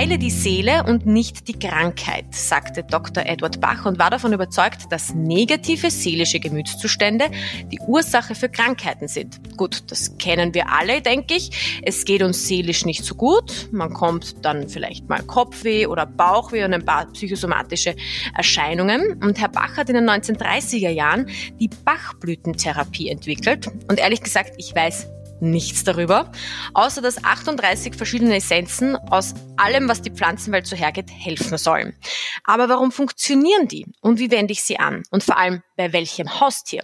heile 0.00 0.16
die 0.16 0.30
Seele 0.30 0.84
und 0.84 1.04
nicht 1.04 1.46
die 1.46 1.58
Krankheit, 1.58 2.24
sagte 2.30 2.82
Dr. 2.82 3.26
Edward 3.26 3.60
Bach 3.60 3.84
und 3.84 3.98
war 3.98 4.08
davon 4.08 4.32
überzeugt, 4.32 4.90
dass 4.90 5.12
negative 5.12 5.90
seelische 5.90 6.40
Gemütszustände 6.40 7.26
die 7.70 7.78
Ursache 7.80 8.34
für 8.34 8.48
Krankheiten 8.48 9.08
sind. 9.08 9.58
Gut, 9.58 9.82
das 9.88 10.16
kennen 10.16 10.54
wir 10.54 10.72
alle, 10.72 11.02
denke 11.02 11.34
ich. 11.34 11.82
Es 11.82 12.06
geht 12.06 12.22
uns 12.22 12.48
seelisch 12.48 12.86
nicht 12.86 13.04
so 13.04 13.14
gut. 13.14 13.68
Man 13.72 13.92
kommt 13.92 14.42
dann 14.42 14.70
vielleicht 14.70 15.06
mal 15.10 15.22
Kopfweh 15.22 15.84
oder 15.84 16.06
Bauchweh 16.06 16.64
und 16.64 16.72
ein 16.72 16.86
paar 16.86 17.04
psychosomatische 17.12 17.94
Erscheinungen. 18.34 19.22
Und 19.22 19.38
Herr 19.38 19.50
Bach 19.50 19.76
hat 19.76 19.90
in 19.90 19.96
den 19.96 20.08
1930er 20.08 20.88
Jahren 20.88 21.28
die 21.60 21.68
Bachblütentherapie 21.68 23.10
entwickelt. 23.10 23.66
Und 23.86 24.00
ehrlich 24.00 24.22
gesagt, 24.22 24.54
ich 24.56 24.74
weiß 24.74 25.19
nichts 25.40 25.84
darüber, 25.84 26.30
außer 26.74 27.02
dass 27.02 27.22
38 27.22 27.94
verschiedene 27.94 28.36
Essenzen 28.36 28.96
aus 28.96 29.34
allem, 29.56 29.88
was 29.88 30.02
die 30.02 30.10
Pflanzenwelt 30.10 30.66
so 30.66 30.76
hergeht, 30.76 31.10
helfen 31.10 31.58
sollen. 31.58 31.96
Aber 32.44 32.68
warum 32.68 32.92
funktionieren 32.92 33.68
die 33.68 33.86
und 34.00 34.18
wie 34.18 34.30
wende 34.30 34.52
ich 34.52 34.62
sie 34.62 34.78
an? 34.78 35.02
Und 35.10 35.22
vor 35.22 35.36
allem, 35.36 35.62
bei 35.76 35.92
welchem 35.92 36.40
Haustier? 36.40 36.82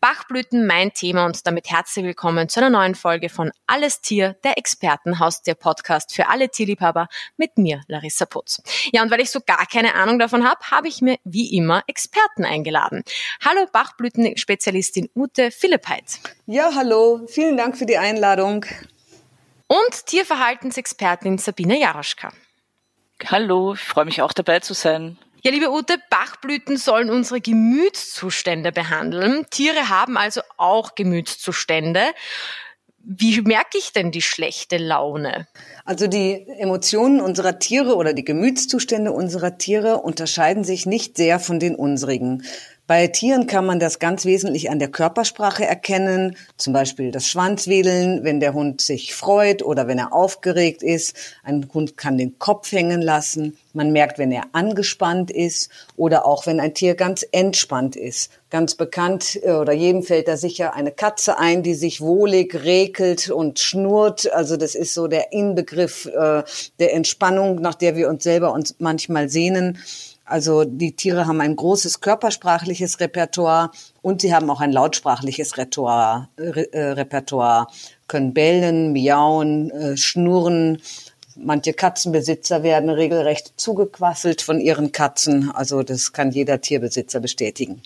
Bachblüten 0.00 0.66
mein 0.66 0.92
Thema 0.92 1.26
und 1.26 1.46
damit 1.46 1.70
herzlich 1.70 2.04
willkommen 2.04 2.48
zu 2.48 2.60
einer 2.60 2.70
neuen 2.70 2.94
Folge 2.94 3.28
von 3.28 3.50
Alles 3.66 4.00
Tier, 4.00 4.36
der 4.44 4.58
Expertenhaustier-Podcast 4.58 6.14
für 6.14 6.28
alle 6.28 6.48
Tierliebhaber 6.48 7.08
mit 7.36 7.58
mir, 7.58 7.82
Larissa 7.86 8.26
Putz. 8.26 8.62
Ja, 8.92 9.02
und 9.02 9.10
weil 9.10 9.20
ich 9.20 9.30
so 9.30 9.40
gar 9.44 9.66
keine 9.66 9.94
Ahnung 9.94 10.18
davon 10.18 10.48
habe, 10.48 10.60
habe 10.70 10.88
ich 10.88 11.00
mir 11.00 11.18
wie 11.24 11.54
immer 11.56 11.82
Experten 11.86 12.44
eingeladen. 12.44 13.02
Hallo 13.44 13.66
Bachblütenspezialistin 13.72 15.08
Ute 15.14 15.50
Philippheit. 15.50 16.20
Ja, 16.52 16.72
hallo. 16.74 17.20
Vielen 17.28 17.56
Dank 17.56 17.78
für 17.78 17.86
die 17.86 17.96
Einladung. 17.96 18.66
Und 19.68 20.06
Tierverhaltensexpertin 20.06 21.38
Sabine 21.38 21.78
Jaroschka. 21.78 22.32
Hallo, 23.24 23.74
ich 23.74 23.80
freue 23.80 24.04
mich 24.04 24.20
auch 24.20 24.32
dabei 24.32 24.58
zu 24.58 24.74
sein. 24.74 25.16
Ja, 25.42 25.52
liebe 25.52 25.70
Ute, 25.70 25.98
Bachblüten 26.10 26.76
sollen 26.76 27.08
unsere 27.08 27.40
Gemütszustände 27.40 28.72
behandeln. 28.72 29.46
Tiere 29.50 29.90
haben 29.90 30.16
also 30.16 30.40
auch 30.56 30.96
Gemütszustände. 30.96 32.02
Wie 32.98 33.40
merke 33.42 33.78
ich 33.78 33.92
denn 33.92 34.10
die 34.10 34.20
schlechte 34.20 34.76
Laune? 34.76 35.46
Also 35.84 36.08
die 36.08 36.46
Emotionen 36.58 37.20
unserer 37.20 37.60
Tiere 37.60 37.94
oder 37.94 38.12
die 38.12 38.24
Gemütszustände 38.24 39.12
unserer 39.12 39.56
Tiere 39.56 39.98
unterscheiden 39.98 40.64
sich 40.64 40.84
nicht 40.84 41.16
sehr 41.16 41.38
von 41.38 41.60
den 41.60 41.76
unsrigen. 41.76 42.42
Bei 42.90 43.06
Tieren 43.06 43.46
kann 43.46 43.66
man 43.66 43.78
das 43.78 44.00
ganz 44.00 44.24
wesentlich 44.24 44.68
an 44.68 44.80
der 44.80 44.90
Körpersprache 44.90 45.64
erkennen, 45.64 46.36
zum 46.56 46.72
Beispiel 46.72 47.12
das 47.12 47.28
Schwanzwedeln, 47.28 48.24
wenn 48.24 48.40
der 48.40 48.52
Hund 48.52 48.80
sich 48.80 49.14
freut 49.14 49.62
oder 49.62 49.86
wenn 49.86 49.98
er 49.98 50.12
aufgeregt 50.12 50.82
ist. 50.82 51.14
Ein 51.44 51.68
Hund 51.72 51.96
kann 51.96 52.18
den 52.18 52.40
Kopf 52.40 52.72
hängen 52.72 53.00
lassen. 53.00 53.56
Man 53.74 53.92
merkt, 53.92 54.18
wenn 54.18 54.32
er 54.32 54.42
angespannt 54.50 55.30
ist 55.30 55.70
oder 55.94 56.26
auch 56.26 56.46
wenn 56.46 56.58
ein 56.58 56.74
Tier 56.74 56.96
ganz 56.96 57.24
entspannt 57.30 57.94
ist. 57.94 58.32
Ganz 58.50 58.74
bekannt 58.74 59.38
äh, 59.44 59.52
oder 59.52 59.72
jedem 59.72 60.02
fällt 60.02 60.26
da 60.26 60.36
sicher 60.36 60.74
eine 60.74 60.90
Katze 60.90 61.38
ein, 61.38 61.62
die 61.62 61.74
sich 61.74 62.00
wohlig 62.00 62.64
rekelt 62.64 63.30
und 63.30 63.60
schnurrt. 63.60 64.32
Also 64.32 64.56
das 64.56 64.74
ist 64.74 64.94
so 64.94 65.06
der 65.06 65.32
Inbegriff 65.32 66.06
äh, 66.06 66.42
der 66.80 66.92
Entspannung, 66.92 67.60
nach 67.60 67.76
der 67.76 67.94
wir 67.94 68.08
uns 68.08 68.24
selber 68.24 68.52
uns 68.52 68.74
manchmal 68.80 69.28
sehnen. 69.28 69.78
Also 70.30 70.64
die 70.64 70.94
Tiere 70.94 71.26
haben 71.26 71.40
ein 71.40 71.56
großes 71.56 72.00
körpersprachliches 72.00 73.00
Repertoire 73.00 73.72
und 74.00 74.20
sie 74.20 74.32
haben 74.32 74.48
auch 74.48 74.60
ein 74.60 74.70
lautsprachliches 74.70 75.58
Repertoire, 75.58 76.28
äh, 76.36 76.78
Repertoire 76.92 77.66
können 78.06 78.32
bellen, 78.32 78.92
miauen, 78.92 79.70
äh, 79.72 79.96
schnurren. 79.96 80.80
Manche 81.36 81.72
Katzenbesitzer 81.72 82.62
werden 82.62 82.90
regelrecht 82.90 83.54
zugequasselt 83.56 84.40
von 84.40 84.60
ihren 84.60 84.92
Katzen. 84.92 85.50
Also 85.50 85.82
das 85.82 86.12
kann 86.12 86.30
jeder 86.30 86.60
Tierbesitzer 86.60 87.18
bestätigen. 87.18 87.82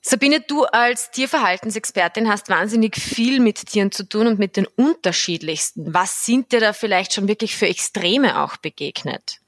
Sabine, 0.00 0.40
du 0.40 0.64
als 0.64 1.10
Tierverhaltensexpertin 1.10 2.28
hast 2.28 2.48
wahnsinnig 2.48 2.96
viel 2.96 3.40
mit 3.40 3.66
Tieren 3.66 3.90
zu 3.90 4.08
tun 4.08 4.28
und 4.28 4.38
mit 4.38 4.56
den 4.56 4.66
unterschiedlichsten. 4.66 5.92
Was 5.92 6.24
sind 6.24 6.52
dir 6.52 6.60
da 6.60 6.72
vielleicht 6.72 7.12
schon 7.12 7.26
wirklich 7.26 7.56
für 7.56 7.66
Extreme 7.66 8.42
auch 8.42 8.56
begegnet? 8.56 9.40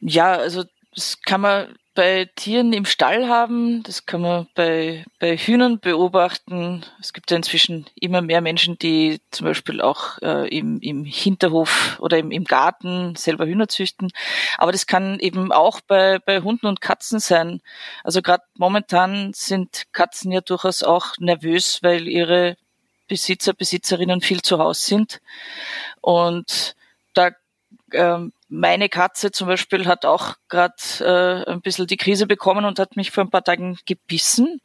Ja, 0.00 0.34
also 0.34 0.64
das 0.94 1.20
kann 1.22 1.40
man 1.40 1.74
bei 1.94 2.30
Tieren 2.36 2.72
im 2.72 2.86
Stall 2.86 3.28
haben, 3.28 3.82
das 3.82 4.06
kann 4.06 4.22
man 4.22 4.48
bei, 4.54 5.04
bei 5.18 5.36
Hühnern 5.36 5.78
beobachten. 5.78 6.86
Es 7.00 7.12
gibt 7.12 7.30
ja 7.30 7.36
inzwischen 7.36 7.86
immer 7.94 8.22
mehr 8.22 8.40
Menschen, 8.40 8.78
die 8.78 9.20
zum 9.30 9.46
Beispiel 9.46 9.82
auch 9.82 10.18
äh, 10.22 10.48
im, 10.48 10.80
im 10.80 11.04
Hinterhof 11.04 11.98
oder 12.00 12.18
im, 12.18 12.30
im 12.30 12.44
Garten 12.44 13.14
selber 13.16 13.46
Hühner 13.46 13.68
züchten. 13.68 14.10
Aber 14.56 14.72
das 14.72 14.86
kann 14.86 15.18
eben 15.18 15.52
auch 15.52 15.80
bei, 15.82 16.18
bei 16.18 16.40
Hunden 16.40 16.66
und 16.66 16.80
Katzen 16.80 17.20
sein. 17.20 17.60
Also 18.04 18.22
gerade 18.22 18.44
momentan 18.56 19.32
sind 19.34 19.84
Katzen 19.92 20.32
ja 20.32 20.40
durchaus 20.40 20.82
auch 20.82 21.18
nervös, 21.18 21.82
weil 21.82 22.08
ihre 22.08 22.56
Besitzer, 23.06 23.52
Besitzerinnen 23.52 24.22
viel 24.22 24.40
zu 24.40 24.58
Hause 24.58 24.80
sind. 24.80 25.20
Und 26.00 26.74
da 27.12 27.32
ähm, 27.94 28.32
meine 28.48 28.88
Katze 28.88 29.30
zum 29.30 29.48
Beispiel 29.48 29.86
hat 29.86 30.04
auch 30.04 30.34
gerade 30.48 30.74
äh, 31.00 31.50
ein 31.50 31.62
bisschen 31.62 31.86
die 31.86 31.96
Krise 31.96 32.26
bekommen 32.26 32.64
und 32.64 32.78
hat 32.78 32.96
mich 32.96 33.10
vor 33.10 33.24
ein 33.24 33.30
paar 33.30 33.44
Tagen 33.44 33.78
gebissen, 33.86 34.60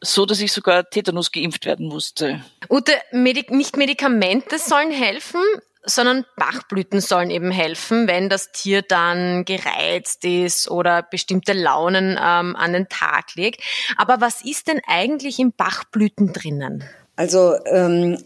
so 0.00 0.26
dass 0.26 0.40
ich 0.40 0.52
sogar 0.52 0.88
Tetanus 0.90 1.30
geimpft 1.32 1.64
werden 1.64 1.88
musste. 1.88 2.44
Ute, 2.68 2.92
Medik 3.12 3.50
nicht 3.50 3.76
Medikamente 3.76 4.58
sollen 4.58 4.90
helfen, 4.90 5.40
sondern 5.84 6.24
Bachblüten 6.36 7.00
sollen 7.00 7.30
eben 7.30 7.50
helfen, 7.50 8.08
wenn 8.08 8.28
das 8.28 8.52
Tier 8.52 8.82
dann 8.82 9.44
gereizt 9.44 10.24
ist 10.24 10.70
oder 10.70 11.02
bestimmte 11.02 11.52
Launen 11.52 12.18
ähm, 12.20 12.56
an 12.56 12.72
den 12.72 12.88
Tag 12.88 13.34
legt. 13.34 13.62
Aber 13.96 14.20
was 14.20 14.44
ist 14.44 14.68
denn 14.68 14.80
eigentlich 14.86 15.38
in 15.38 15.52
Bachblüten 15.52 16.32
drinnen? 16.32 16.84
Also 17.16 17.56
ähm, 17.66 18.22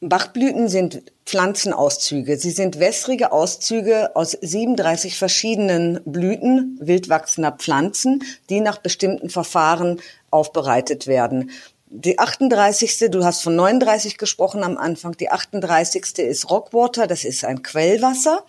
Bachblüten 0.00 0.68
sind 0.68 1.02
Pflanzenauszüge. 1.24 2.36
Sie 2.36 2.50
sind 2.50 2.78
wässrige 2.78 3.32
Auszüge 3.32 4.14
aus 4.14 4.32
37 4.32 5.16
verschiedenen 5.16 6.00
Blüten 6.04 6.78
wildwachsender 6.80 7.52
Pflanzen, 7.52 8.22
die 8.50 8.60
nach 8.60 8.78
bestimmten 8.78 9.30
Verfahren 9.30 10.00
aufbereitet 10.30 11.06
werden. 11.06 11.50
Die 11.88 12.18
38. 12.18 13.10
Du 13.10 13.24
hast 13.24 13.42
von 13.42 13.56
39 13.56 14.18
gesprochen 14.18 14.64
am 14.64 14.76
Anfang. 14.76 15.16
Die 15.16 15.30
38. 15.30 16.18
ist 16.18 16.50
Rockwater. 16.50 17.06
Das 17.06 17.24
ist 17.24 17.44
ein 17.44 17.62
Quellwasser. 17.62 18.44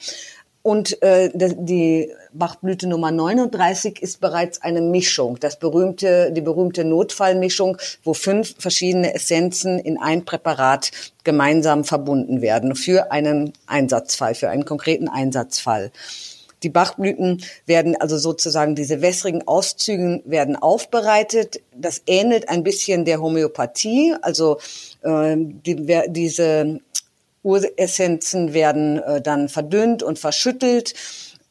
Und 0.68 1.02
äh, 1.02 1.32
die 1.34 2.12
Bachblüte 2.34 2.88
Nummer 2.88 3.10
39 3.10 4.02
ist 4.02 4.20
bereits 4.20 4.62
eine 4.62 4.82
Mischung, 4.82 5.40
das 5.40 5.58
berühmte, 5.60 6.34
die 6.34 6.42
berühmte 6.42 6.84
Notfallmischung, 6.84 7.78
wo 8.04 8.14
fünf 8.14 8.54
verschiedene 8.60 9.14
Essenzen 9.14 9.80
in 9.80 9.98
ein 9.98 10.26
Präparat 10.26 10.92
gemeinsam 11.24 11.86
verbunden 11.86 12.42
werden 12.42 12.76
für 12.76 13.14
einen 13.14 13.54
Einsatzfall, 13.66 14.36
für 14.36 14.50
einen 14.50 14.66
konkreten 14.66 15.08
Einsatzfall. 15.08 15.94
Die 16.64 16.70
Bachblüten 16.70 17.46
werden 17.66 17.96
also 17.96 18.18
sozusagen, 18.18 18.76
diese 18.76 19.02
wässrigen 19.02 19.48
Auszüge 19.48 20.22
werden 20.26 20.58
aufbereitet. 20.58 21.62
Das 21.78 22.02
ähnelt 22.08 22.50
ein 22.50 22.64
bisschen 22.64 23.06
der 23.06 23.22
Homöopathie. 23.22 24.16
Also 24.22 24.58
äh, 25.02 25.38
die, 25.38 26.04
diese 26.10 26.82
Uressenzen 27.48 28.54
werden 28.54 29.00
äh, 29.00 29.22
dann 29.22 29.48
verdünnt 29.48 30.04
und 30.04 30.20
verschüttelt 30.20 30.94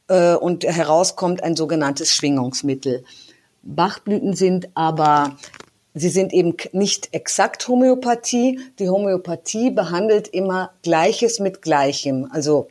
äh, 0.08 0.34
und 0.34 0.64
herauskommt 0.64 1.42
ein 1.42 1.56
sogenanntes 1.56 2.12
Schwingungsmittel. 2.12 3.04
Bachblüten 3.62 4.34
sind 4.34 4.68
aber 4.74 5.36
Sie 5.98 6.10
sind 6.10 6.34
eben 6.34 6.54
nicht 6.72 7.08
exakt 7.12 7.66
Homöopathie. 7.68 8.60
Die 8.78 8.90
Homöopathie 8.90 9.70
behandelt 9.70 10.28
immer 10.28 10.72
Gleiches 10.82 11.40
mit 11.40 11.62
Gleichem. 11.62 12.28
Also 12.30 12.68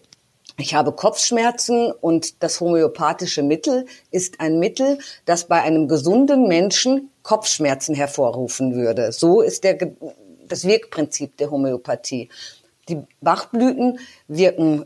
ich 0.58 0.76
habe 0.76 0.92
Kopfschmerzen 0.92 1.92
und 1.92 2.44
das 2.44 2.62
homöopathische 2.62 3.42
Mittel 3.42 3.88
ist 4.12 4.40
ein 4.40 4.60
Mittel, 4.60 5.00
das 5.26 5.46
bei 5.46 5.64
einem 5.64 5.88
gesunden 5.88 6.48
Menschen 6.48 7.10
Kopfschmerzen 7.24 7.96
hervorrufen 7.96 8.76
würde. 8.76 9.12
So 9.12 9.42
ist 9.42 9.64
der, 9.64 9.76
das 10.48 10.64
Wirkprinzip 10.66 11.36
der 11.38 11.50
Homöopathie. 11.50 12.30
Die 12.90 13.02
Bachblüten 13.22 14.00
wirken 14.28 14.86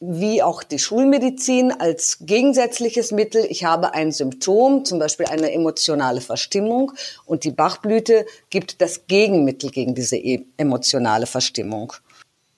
wie 0.00 0.42
auch 0.42 0.62
die 0.62 0.78
Schulmedizin 0.78 1.72
als 1.72 2.18
gegensätzliches 2.20 3.10
Mittel. 3.10 3.44
Ich 3.48 3.64
habe 3.64 3.94
ein 3.94 4.12
Symptom, 4.12 4.84
zum 4.84 4.98
Beispiel 4.98 5.26
eine 5.26 5.52
emotionale 5.52 6.20
Verstimmung, 6.20 6.92
und 7.26 7.44
die 7.44 7.50
Bachblüte 7.50 8.26
gibt 8.50 8.80
das 8.80 9.06
Gegenmittel 9.06 9.70
gegen 9.70 9.94
diese 9.94 10.16
e-, 10.16 10.44
emotionale 10.56 11.26
Verstimmung. 11.26 11.92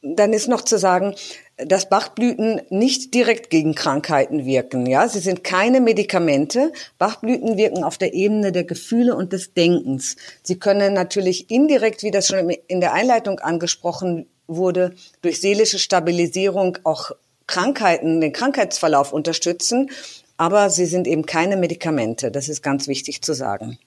Dann 0.03 0.33
ist 0.33 0.49
noch 0.49 0.63
zu 0.63 0.79
sagen, 0.79 1.15
dass 1.59 1.91
Bachblüten 1.91 2.63
nicht 2.71 3.13
direkt 3.13 3.51
gegen 3.51 3.75
Krankheiten 3.75 4.47
wirken. 4.47 4.87
Ja, 4.87 5.07
sie 5.09 5.19
sind 5.19 5.45
keine 5.45 5.83
Medikamente. 5.83 6.73
Bachblüten 6.97 7.59
wirken 7.59 7.85
auf 7.85 7.99
der 7.99 8.15
Ebene 8.15 8.51
der 8.51 8.65
Gefühle 8.65 9.15
und 9.15 9.35
des 9.35 9.53
Denkens. 9.53 10.17
Sie 10.43 10.59
können 10.59 10.95
natürlich 10.95 11.51
indirekt, 11.51 12.03
wie 12.03 12.11
das 12.11 12.29
schon 12.29 12.49
in 12.49 12.81
der 12.81 12.95
Einleitung 12.95 13.41
angesprochen 13.41 14.27
wurde, 14.57 14.95
durch 15.23 15.41
seelische 15.41 15.79
Stabilisierung 15.79 16.79
auch 16.85 17.13
Krankheiten, 17.47 18.21
den 18.21 18.33
Krankheitsverlauf 18.33 19.13
unterstützen, 19.13 19.91
aber 20.37 20.71
sie 20.71 20.87
sind 20.87 21.07
eben 21.07 21.27
keine 21.27 21.57
Medikamente. 21.57 22.31
Das 22.31 22.49
ist 22.49 22.63
ganz 22.63 22.87
wichtig 22.89 23.23
zu 23.23 23.35
sagen. 23.35 23.79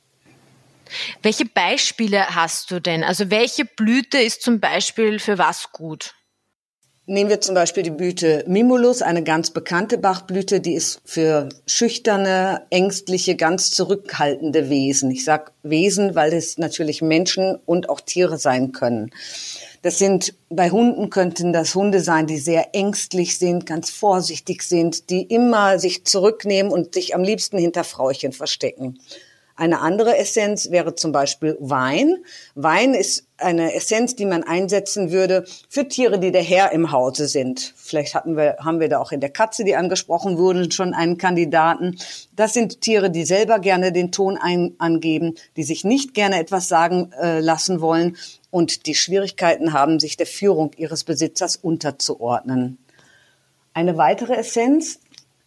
Welche 1.22 1.46
Beispiele 1.46 2.36
hast 2.36 2.72
du 2.72 2.80
denn? 2.80 3.04
Also 3.04 3.32
welche 3.32 3.66
Blüte 3.66 4.20
ist 4.20 4.42
zum 4.42 4.60
Beispiel 4.60 5.20
für 5.20 5.38
was 5.38 5.72
gut? 5.72 6.14
Nehmen 7.06 7.30
wir 7.30 7.42
zum 7.42 7.54
Beispiel 7.54 7.84
die 7.84 7.90
Blüte 7.90 8.46
Mimulus, 8.48 9.02
eine 9.02 9.24
ganz 9.24 9.52
bekannte 9.52 9.98
Bachblüte, 9.98 10.62
die 10.62 10.74
ist 10.74 11.02
für 11.04 11.50
schüchterne, 11.68 12.66
ängstliche, 12.70 13.36
ganz 13.36 13.72
zurückhaltende 13.72 14.70
Wesen. 14.70 15.12
Ich 15.12 15.26
sag 15.26 15.52
Wesen, 15.64 16.16
weil 16.16 16.32
es 16.32 16.58
natürlich 16.58 17.02
Menschen 17.02 17.58
und 17.66 17.90
auch 17.90 18.00
Tiere 18.00 18.38
sein 18.38 18.72
können. 18.72 19.12
Das 19.84 20.00
sind, 20.00 20.34
bei 20.50 20.70
Hunden 20.70 21.10
könnten 21.10 21.52
das 21.52 21.76
Hunde 21.76 22.00
sein, 22.00 22.26
die 22.26 22.38
sehr 22.38 22.74
ängstlich 22.74 23.38
sind, 23.38 23.66
ganz 23.66 23.90
vorsichtig 23.90 24.64
sind, 24.64 25.10
die 25.10 25.24
immer 25.24 25.78
sich 25.78 26.06
zurücknehmen 26.06 26.72
und 26.72 26.94
sich 26.94 27.14
am 27.14 27.22
liebsten 27.22 27.58
hinter 27.58 27.84
Frauchen 27.84 28.32
verstecken. 28.32 28.98
Eine 29.56 29.82
andere 29.82 30.18
Essenz 30.18 30.72
wäre 30.72 30.96
zum 30.96 31.12
Beispiel 31.12 31.58
Wein. 31.60 32.24
Wein 32.56 32.94
ist 32.94 33.26
eine 33.38 33.76
Essenz, 33.76 34.16
die 34.16 34.26
man 34.26 34.44
einsetzen 34.44 35.12
würde 35.12 35.46
für 35.68 35.88
Tiere, 35.88 36.18
die 36.18 36.32
der 36.32 36.42
Herr 36.42 36.72
im 36.72 36.92
Hause 36.92 37.28
sind. 37.28 37.74
Vielleicht 37.76 38.16
hatten 38.16 38.38
wir, 38.38 38.56
haben 38.60 38.80
wir 38.80 38.88
da 38.88 39.00
auch 39.00 39.12
in 39.12 39.20
der 39.20 39.30
Katze, 39.30 39.66
die 39.66 39.76
angesprochen 39.76 40.38
wurde, 40.38 40.72
schon 40.72 40.94
einen 40.94 41.18
Kandidaten. 41.18 41.98
Das 42.36 42.54
sind 42.54 42.80
Tiere, 42.82 43.12
die 43.12 43.26
selber 43.26 43.60
gerne 43.60 43.92
den 43.92 44.14
Ton 44.14 44.38
ein, 44.42 44.76
angeben, 44.80 45.36
die 45.58 45.64
sich 45.64 45.84
nicht 45.84 46.14
gerne 46.14 46.40
etwas 46.40 46.70
sagen 46.70 47.12
äh, 47.22 47.42
lassen 47.42 47.82
wollen 47.82 48.18
und 48.54 48.86
die 48.86 48.94
Schwierigkeiten 48.94 49.74
haben, 49.74 50.00
sich 50.00 50.16
der 50.16 50.28
Führung 50.28 50.74
ihres 50.78 51.04
Besitzers 51.04 51.56
unterzuordnen. 51.56 52.78
Eine 53.74 53.98
weitere 53.98 54.36
Essenz, 54.36 55.00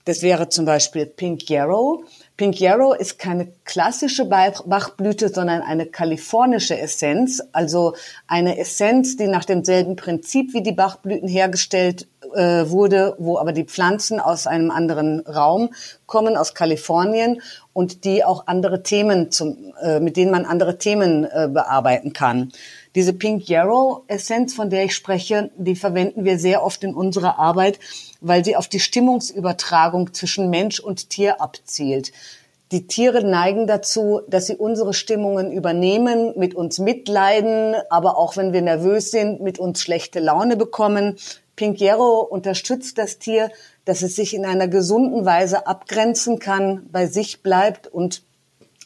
das 0.05 0.23
wäre 0.23 0.49
zum 0.49 0.65
Beispiel 0.65 1.07
Pink 1.07 1.49
Yarrow. 1.49 2.05
Pink 2.37 2.59
Yarrow 2.59 2.97
ist 2.99 3.21
keine 3.21 3.53
klassische 3.67 4.25
Bachblüte, 4.25 5.29
sondern 5.29 5.61
eine 5.61 5.87
kalifornische 5.87 6.79
Essenz, 6.79 7.43
also 7.53 7.95
eine 8.27 8.59
Essenz, 8.59 9.17
die 9.17 9.27
nach 9.27 9.45
demselben 9.45 9.97
Prinzip 9.97 10.55
wie 10.55 10.63
die 10.63 10.73
Bachblüten 10.73 11.29
hergestellt 11.29 12.07
äh, 12.35 12.71
wurde, 12.71 13.17
wo 13.19 13.39
aber 13.39 13.53
die 13.53 13.65
Pflanzen 13.65 14.21
aus 14.21 14.47
einem 14.47 14.71
anderen 14.71 15.21
Raum 15.21 15.71
kommen, 16.07 16.37
aus 16.37 16.55
Kalifornien 16.55 17.43
und 17.73 18.05
die 18.05 18.25
auch 18.25 18.47
andere 18.47 18.83
Themen 18.83 19.31
zum, 19.31 19.75
äh, 19.83 20.01
mit 20.01 20.17
denen 20.17 20.31
man 20.31 20.47
andere 20.47 20.79
Themen 20.79 21.25
äh, 21.25 21.49
bearbeiten 21.53 22.13
kann. 22.13 22.53
Diese 22.95 23.13
Pink 23.13 23.49
Yarrow 23.49 24.03
Essenz, 24.07 24.55
von 24.55 24.71
der 24.71 24.85
ich 24.85 24.95
spreche, 24.95 25.51
die 25.57 25.77
verwenden 25.77 26.25
wir 26.25 26.39
sehr 26.39 26.63
oft 26.63 26.85
in 26.85 26.95
unserer 26.95 27.39
Arbeit, 27.39 27.79
weil 28.21 28.45
sie 28.45 28.57
auf 28.57 28.69
die 28.69 28.81
Stimmungsübertragung 28.81 30.15
zwischen 30.15 30.51
Mensch 30.51 30.79
und 30.81 31.11
Tier 31.11 31.41
abzielt. 31.41 32.13
Die 32.73 32.89
Tiere 32.89 33.23
neigen 33.23 33.69
dazu, 33.69 34.23
dass 34.29 34.47
sie 34.47 34.57
unsere 34.57 34.93
Stimmungen 34.93 35.53
übernehmen, 35.53 36.33
mit 36.37 36.55
uns 36.55 36.81
mitleiden, 36.81 37.77
aber 37.91 38.19
auch 38.19 38.37
wenn 38.37 38.53
wir 38.53 38.63
nervös 38.63 39.13
sind, 39.13 39.41
mit 39.41 39.61
uns 39.61 39.81
schlechte 39.81 40.19
Laune 40.19 40.57
bekommen. 40.57 41.17
Pink 41.55 41.81
Yarrow 41.81 42.29
unterstützt 42.29 42.99
das 42.99 43.19
Tier, 43.19 43.51
dass 43.85 44.03
es 44.03 44.17
sich 44.17 44.35
in 44.35 44.45
einer 44.45 44.67
gesunden 44.67 45.25
Weise 45.25 45.69
abgrenzen 45.69 46.41
kann, 46.41 46.89
bei 46.91 47.07
sich 47.07 47.43
bleibt 47.43 47.87
und 47.87 48.23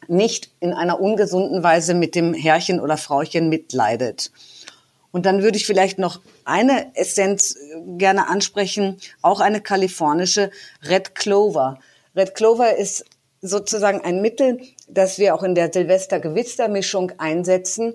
nicht 0.08 0.50
in 0.60 0.74
einer 0.74 1.00
ungesunden 1.00 1.62
Weise 1.62 1.94
mit 1.94 2.14
dem 2.14 2.34
Herrchen 2.34 2.80
oder 2.80 2.98
Frauchen 2.98 3.48
mitleidet. 3.48 4.30
Und 5.10 5.26
dann 5.26 5.42
würde 5.42 5.56
ich 5.56 5.66
vielleicht 5.66 5.98
noch 5.98 6.20
eine 6.44 6.94
Essenz 6.94 7.56
äh, 7.56 7.80
gerne 7.96 8.28
ansprechen, 8.28 8.98
auch 9.22 9.40
eine 9.40 9.60
kalifornische 9.60 10.50
Red 10.88 11.14
Clover. 11.14 11.78
Red 12.14 12.34
Clover 12.34 12.76
ist 12.76 13.04
sozusagen 13.42 14.00
ein 14.02 14.20
Mittel, 14.20 14.60
das 14.88 15.18
wir 15.18 15.34
auch 15.34 15.42
in 15.42 15.54
der 15.54 15.72
Silvester-Gewister-Mischung 15.72 17.12
einsetzen, 17.18 17.94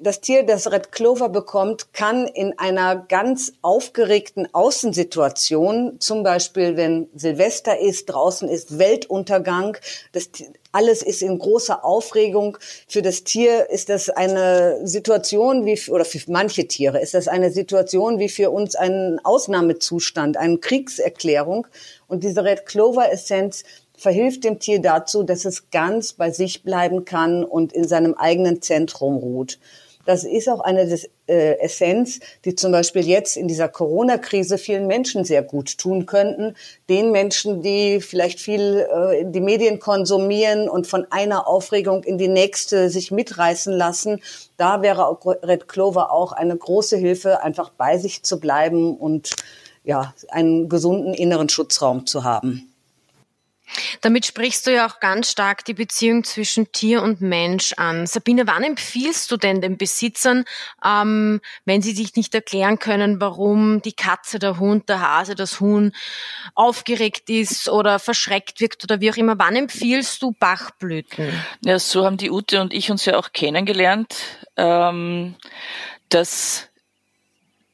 das 0.00 0.20
Tier, 0.20 0.42
das 0.42 0.70
Red 0.70 0.92
Clover 0.92 1.28
bekommt, 1.28 1.92
kann 1.92 2.26
in 2.26 2.58
einer 2.58 2.96
ganz 2.96 3.52
aufgeregten 3.62 4.46
Außensituation, 4.52 5.96
zum 6.00 6.22
Beispiel 6.22 6.76
wenn 6.76 7.08
Silvester 7.14 7.78
ist, 7.78 8.06
draußen 8.06 8.48
ist 8.48 8.78
Weltuntergang, 8.78 9.76
das, 10.12 10.28
alles 10.72 11.02
ist 11.02 11.22
in 11.22 11.38
großer 11.38 11.84
Aufregung. 11.84 12.58
Für 12.86 13.00
das 13.00 13.24
Tier 13.24 13.70
ist 13.70 13.88
das 13.88 14.10
eine 14.10 14.86
Situation 14.86 15.64
wie, 15.64 15.80
oder 15.90 16.04
für 16.04 16.20
manche 16.30 16.68
Tiere 16.68 17.00
ist 17.00 17.14
das 17.14 17.28
eine 17.28 17.50
Situation 17.50 18.18
wie 18.18 18.28
für 18.28 18.50
uns 18.50 18.76
ein 18.76 19.18
Ausnahmezustand, 19.24 20.36
eine 20.36 20.58
Kriegserklärung. 20.58 21.66
Und 22.08 22.22
diese 22.22 22.44
Red 22.44 22.66
Clover 22.66 23.10
Essenz 23.10 23.64
verhilft 23.96 24.44
dem 24.44 24.58
Tier 24.58 24.80
dazu, 24.80 25.22
dass 25.22 25.44
es 25.44 25.70
ganz 25.70 26.12
bei 26.12 26.30
sich 26.30 26.62
bleiben 26.62 27.04
kann 27.04 27.44
und 27.44 27.72
in 27.72 27.86
seinem 27.86 28.14
eigenen 28.14 28.62
Zentrum 28.62 29.16
ruht. 29.16 29.58
Das 30.06 30.22
ist 30.22 30.48
auch 30.48 30.60
eine 30.60 30.86
des, 30.86 31.10
äh, 31.26 31.58
Essenz, 31.58 32.20
die 32.44 32.54
zum 32.54 32.70
Beispiel 32.70 33.06
jetzt 33.06 33.36
in 33.36 33.48
dieser 33.48 33.68
Corona-Krise 33.68 34.56
vielen 34.56 34.86
Menschen 34.86 35.24
sehr 35.24 35.42
gut 35.42 35.78
tun 35.78 36.06
könnten. 36.06 36.54
Den 36.88 37.10
Menschen, 37.10 37.60
die 37.60 38.00
vielleicht 38.00 38.40
viel 38.40 38.86
äh, 38.88 39.24
die 39.26 39.40
Medien 39.40 39.80
konsumieren 39.80 40.68
und 40.68 40.86
von 40.86 41.06
einer 41.10 41.48
Aufregung 41.48 42.04
in 42.04 42.18
die 42.18 42.28
nächste 42.28 42.88
sich 42.88 43.10
mitreißen 43.10 43.72
lassen. 43.72 44.22
Da 44.56 44.80
wäre 44.80 45.08
auch 45.08 45.26
Red 45.26 45.66
Clover 45.66 46.12
auch 46.12 46.30
eine 46.30 46.56
große 46.56 46.96
Hilfe, 46.96 47.42
einfach 47.42 47.70
bei 47.70 47.98
sich 47.98 48.22
zu 48.22 48.38
bleiben 48.38 48.96
und 48.96 49.34
ja, 49.82 50.14
einen 50.28 50.68
gesunden 50.68 51.14
inneren 51.14 51.48
Schutzraum 51.48 52.06
zu 52.06 52.22
haben. 52.22 52.72
Damit 54.00 54.26
sprichst 54.26 54.66
du 54.66 54.72
ja 54.72 54.86
auch 54.86 55.00
ganz 55.00 55.30
stark 55.30 55.64
die 55.64 55.74
Beziehung 55.74 56.24
zwischen 56.24 56.72
Tier 56.72 57.02
und 57.02 57.20
Mensch 57.20 57.72
an. 57.76 58.06
Sabine, 58.06 58.46
wann 58.46 58.62
empfiehlst 58.62 59.30
du 59.30 59.36
denn 59.36 59.60
den 59.60 59.76
Besitzern, 59.76 60.44
ähm, 60.84 61.40
wenn 61.64 61.82
sie 61.82 61.92
sich 61.92 62.14
nicht 62.16 62.34
erklären 62.34 62.78
können, 62.78 63.20
warum 63.20 63.82
die 63.82 63.92
Katze, 63.92 64.38
der 64.38 64.58
Hund, 64.58 64.88
der 64.88 65.00
Hase, 65.00 65.34
das 65.34 65.60
Huhn 65.60 65.92
aufgeregt 66.54 67.28
ist 67.30 67.68
oder 67.68 67.98
verschreckt 67.98 68.60
wirkt 68.60 68.84
oder 68.84 69.00
wie 69.00 69.10
auch 69.10 69.16
immer, 69.16 69.38
wann 69.38 69.56
empfiehlst 69.56 70.22
du 70.22 70.32
Bachblüten? 70.32 71.32
Ja, 71.64 71.78
so 71.78 72.04
haben 72.04 72.16
die 72.16 72.30
Ute 72.30 72.60
und 72.60 72.72
ich 72.72 72.90
uns 72.90 73.04
ja 73.04 73.16
auch 73.16 73.32
kennengelernt, 73.32 74.14
ähm, 74.56 75.34
dass 76.08 76.68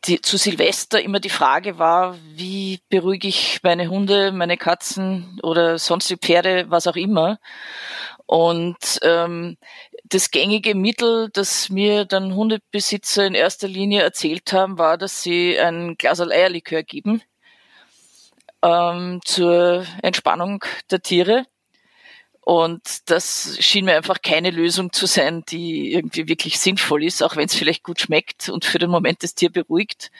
die, 0.05 0.21
zu 0.21 0.37
Silvester 0.37 1.01
immer 1.01 1.21
die 1.21 1.31
Frage 1.31 1.79
war, 1.79 2.17
wie 2.35 2.81
beruhige 2.89 3.29
ich 3.29 3.61
meine 3.63 3.89
Hunde, 3.89 4.33
meine 4.33 4.57
Katzen 4.57 5.39
oder 5.43 5.79
sonstige 5.79 6.19
Pferde, 6.19 6.67
was 6.69 6.87
auch 6.87 6.97
immer. 6.97 7.39
Und 8.27 8.99
ähm, 9.03 9.57
das 10.05 10.31
gängige 10.31 10.75
Mittel, 10.75 11.29
das 11.33 11.69
mir 11.71 12.05
dann 12.05 12.35
Hundebesitzer 12.35 13.27
in 13.27 13.35
erster 13.35 13.69
Linie 13.69 14.03
erzählt 14.03 14.53
haben, 14.53 14.79
war, 14.79 14.99
dass 14.99 15.23
sie 15.23 15.59
ein 15.59 15.97
Glas 15.97 16.21
Eierlikör 16.21 16.83
geben 16.83 17.23
ähm, 18.63 19.21
zur 19.25 19.85
Entspannung 20.03 20.65
der 20.91 21.03
Tiere. 21.03 21.47
Und 22.45 23.09
das 23.09 23.57
schien 23.61 23.85
mir 23.85 23.97
einfach 23.97 24.21
keine 24.21 24.51
Lösung 24.51 24.93
zu 24.93 25.07
sein, 25.07 25.45
die 25.49 25.93
irgendwie 25.93 26.27
wirklich 26.27 26.59
sinnvoll 26.59 27.05
ist, 27.05 27.23
auch 27.23 27.37
wenn 27.37 27.47
es 27.47 27.55
vielleicht 27.55 27.85
gut 27.85 28.01
schmeckt 28.01 28.49
und 28.49 28.65
für 28.65 28.81
den 28.81 28.91
Moment 28.91 29.23
das 29.23 29.37
Tier 29.37 29.51
beruhigt. 29.51 30.11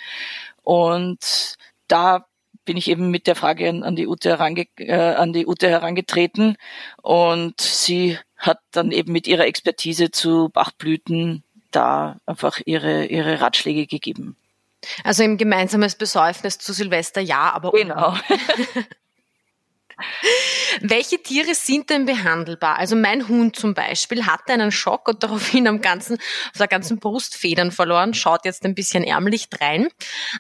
Und 0.63 1.57
da 1.89 2.27
bin 2.65 2.77
ich 2.77 2.89
eben 2.89 3.11
mit 3.11 3.27
der 3.27 3.35
Frage 3.35 3.69
an, 3.69 3.97
die 3.97 4.07
Ute, 4.07 4.31
herange, 4.31 4.67
äh, 4.77 4.95
an 4.95 5.33
die 5.33 5.47
Ute 5.47 5.69
herangetreten 5.69 6.57
und 7.03 7.61
sie 7.61 8.19
hat 8.37 8.61
dann 8.71 8.93
eben 8.93 9.13
mit 9.13 9.27
ihrer 9.27 9.47
Expertise 9.47 10.13
zu 10.13 10.49
Bachblüten 10.49 11.43
da 11.73 12.19
einfach 12.25 12.61
ihre, 12.65 13.07
ihre 13.07 13.41
Ratschläge 13.41 13.87
gegeben. 13.87 14.37
Also 15.05 15.23
im 15.23 15.39
gemeinsames 15.39 15.95
Besäufnis 15.97 16.59
zu 16.59 16.73
Silvester 16.73 17.21
ja, 17.21 17.53
aber 17.53 17.73
genau. 17.73 18.17
Welche 20.81 21.23
Tiere 21.23 21.55
sind 21.55 21.91
denn 21.91 22.07
behandelbar? 22.07 22.79
Also 22.79 22.97
mein 22.97 23.29
Hund 23.29 23.57
zum 23.57 23.75
Beispiel 23.75 24.27
hatte 24.27 24.53
einen 24.53 24.73
Schock 24.73 25.09
und 25.09 25.23
daraufhin 25.23 25.69
am 25.69 25.81
ganzen, 25.81 26.17
auf 26.17 26.59
der 26.59 26.69
ganzen 26.69 26.99
Brust 26.99 27.37
Federn 27.37 27.71
verloren, 27.73 28.15
schaut 28.15 28.45
jetzt 28.45 28.65
ein 28.65 28.75
bisschen 28.75 29.05
ärmlich 29.05 29.49
drein. 29.49 29.89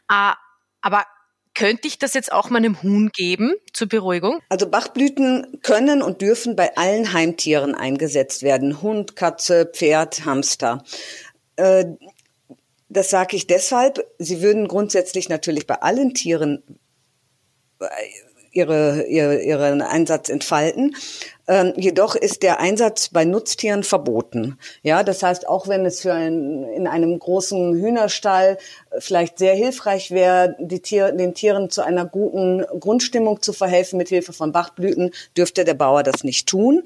Äh, 0.09 0.33
aber 0.81 1.07
könnte 1.55 1.87
ich 1.87 1.99
das 1.99 2.15
jetzt 2.15 2.33
auch 2.33 2.51
meinem 2.51 2.83
Huhn 2.83 3.11
geben 3.13 3.55
zur 3.73 3.89
Beruhigung? 3.89 4.41
Also 4.49 4.69
Bachblüten 4.69 5.61
können 5.63 6.03
und 6.03 6.23
dürfen 6.23 6.57
bei 6.57 6.77
allen 6.77 7.13
Heimtieren 7.13 7.75
eingesetzt 7.75 8.43
werden. 8.43 8.81
Hund, 8.81 9.17
Katze, 9.17 9.67
Pferd, 9.67 10.25
Hamster. 10.25 10.83
Äh, 11.57 11.85
das 12.89 13.11
sage 13.11 13.37
ich 13.37 13.47
deshalb, 13.47 14.07
sie 14.19 14.43
würden 14.43 14.69
grundsätzlich 14.69 15.29
natürlich 15.29 15.67
bei 15.67 15.77
allen 15.77 16.15
Tieren 16.15 16.63
ihre, 18.53 19.05
ihre, 19.07 19.43
ihren 19.43 19.83
Einsatz 19.83 20.29
entfalten. 20.29 20.95
Ähm, 21.49 21.73
jedoch 21.77 22.15
ist 22.15 22.43
der 22.43 22.61
Einsatz 22.61 23.09
bei 23.09 23.25
Nutztieren 23.25 23.83
verboten. 23.83 24.59
Ja, 24.83 25.03
das 25.03 25.23
heißt, 25.23 25.49
auch 25.49 25.67
wenn 25.67 25.85
es 25.85 26.01
für 26.01 26.13
ein, 26.13 26.65
in 26.65 26.87
einem 26.87 27.19
großen 27.19 27.75
Hühnerstall 27.75 28.59
vielleicht 28.99 29.39
sehr 29.39 29.55
hilfreich 29.55 30.13
wäre, 30.13 30.55
die 30.61 30.81
Tier, 30.81 31.13
den 31.13 31.35
Tieren 31.35 31.71
zu 31.71 31.83
einer 31.83 32.05
guten 32.05 32.65
Grundstimmung 32.79 33.43
zu 33.43 33.53
verhelfen 33.53 33.97
mit 33.97 34.09
Hilfe 34.09 34.33
von 34.33 34.53
Bachblüten, 34.53 35.11
dürfte 35.37 35.65
der 35.65 35.75
Bauer 35.75 36.03
das 36.03 36.23
nicht 36.23 36.49
tun 36.49 36.85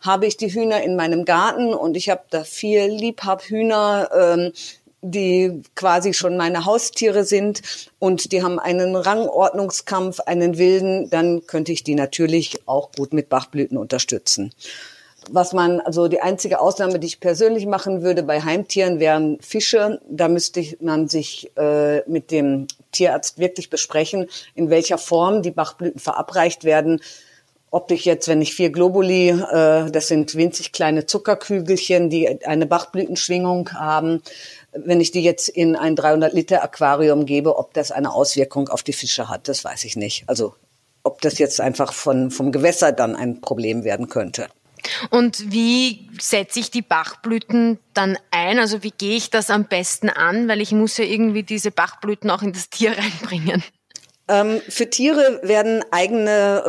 habe 0.00 0.26
ich 0.26 0.36
die 0.36 0.52
Hühner 0.52 0.82
in 0.82 0.94
meinem 0.94 1.24
Garten 1.24 1.74
und 1.74 1.96
ich 1.96 2.08
habe 2.08 2.22
da 2.30 2.44
vier 2.44 2.86
Liebhabhühner, 2.86 4.10
ähm, 4.16 4.52
die 5.02 5.62
quasi 5.74 6.12
schon 6.12 6.36
meine 6.36 6.64
Haustiere 6.64 7.24
sind 7.24 7.62
und 7.98 8.32
die 8.32 8.42
haben 8.42 8.58
einen 8.58 8.96
Rangordnungskampf, 8.96 10.20
einen 10.20 10.58
wilden, 10.58 11.08
dann 11.10 11.46
könnte 11.46 11.72
ich 11.72 11.84
die 11.84 11.94
natürlich 11.94 12.60
auch 12.66 12.90
gut 12.92 13.12
mit 13.12 13.28
Bachblüten 13.28 13.78
unterstützen. 13.78 14.52
Was 15.30 15.52
man, 15.52 15.80
also 15.80 16.08
die 16.08 16.20
einzige 16.20 16.60
Ausnahme, 16.60 16.98
die 16.98 17.06
ich 17.06 17.20
persönlich 17.20 17.66
machen 17.66 18.02
würde 18.02 18.22
bei 18.22 18.40
Heimtieren, 18.40 18.98
wären 18.98 19.38
Fische. 19.40 20.00
Da 20.08 20.28
müsste 20.28 20.64
man 20.80 21.08
sich 21.08 21.50
äh, 21.56 22.08
mit 22.08 22.30
dem 22.30 22.66
Tierarzt 22.92 23.38
wirklich 23.38 23.68
besprechen, 23.68 24.28
in 24.54 24.70
welcher 24.70 24.96
Form 24.96 25.42
die 25.42 25.50
Bachblüten 25.50 26.00
verabreicht 26.00 26.64
werden 26.64 27.00
ob 27.70 27.90
ich 27.90 28.04
jetzt, 28.04 28.28
wenn 28.28 28.40
ich 28.40 28.54
vier 28.54 28.70
Globuli, 28.70 29.28
äh, 29.28 29.90
das 29.90 30.08
sind 30.08 30.34
winzig 30.34 30.72
kleine 30.72 31.06
Zuckerkügelchen, 31.06 32.08
die 32.08 32.44
eine 32.46 32.66
Bachblütenschwingung 32.66 33.72
haben, 33.74 34.22
wenn 34.72 35.00
ich 35.00 35.10
die 35.10 35.22
jetzt 35.22 35.48
in 35.48 35.76
ein 35.76 35.96
300 35.96 36.32
Liter 36.32 36.62
Aquarium 36.62 37.26
gebe, 37.26 37.56
ob 37.56 37.74
das 37.74 37.90
eine 37.90 38.12
Auswirkung 38.12 38.68
auf 38.68 38.82
die 38.82 38.92
Fische 38.92 39.28
hat, 39.28 39.48
das 39.48 39.64
weiß 39.64 39.84
ich 39.84 39.96
nicht. 39.96 40.24
Also 40.26 40.54
ob 41.02 41.20
das 41.22 41.38
jetzt 41.38 41.60
einfach 41.60 41.92
von, 41.92 42.30
vom 42.30 42.52
Gewässer 42.52 42.92
dann 42.92 43.16
ein 43.16 43.40
Problem 43.40 43.84
werden 43.84 44.08
könnte. 44.08 44.48
Und 45.10 45.52
wie 45.52 46.08
setze 46.20 46.60
ich 46.60 46.70
die 46.70 46.82
Bachblüten 46.82 47.78
dann 47.94 48.18
ein? 48.30 48.58
Also 48.58 48.82
wie 48.82 48.90
gehe 48.90 49.16
ich 49.16 49.30
das 49.30 49.50
am 49.50 49.64
besten 49.64 50.08
an? 50.08 50.48
Weil 50.48 50.60
ich 50.60 50.72
muss 50.72 50.96
ja 50.96 51.04
irgendwie 51.04 51.42
diese 51.42 51.70
Bachblüten 51.70 52.30
auch 52.30 52.42
in 52.42 52.52
das 52.52 52.70
Tier 52.70 52.92
reinbringen. 52.98 53.62
Ähm, 54.28 54.60
für 54.68 54.90
Tiere 54.90 55.40
werden 55.42 55.82
eigene, 55.90 56.64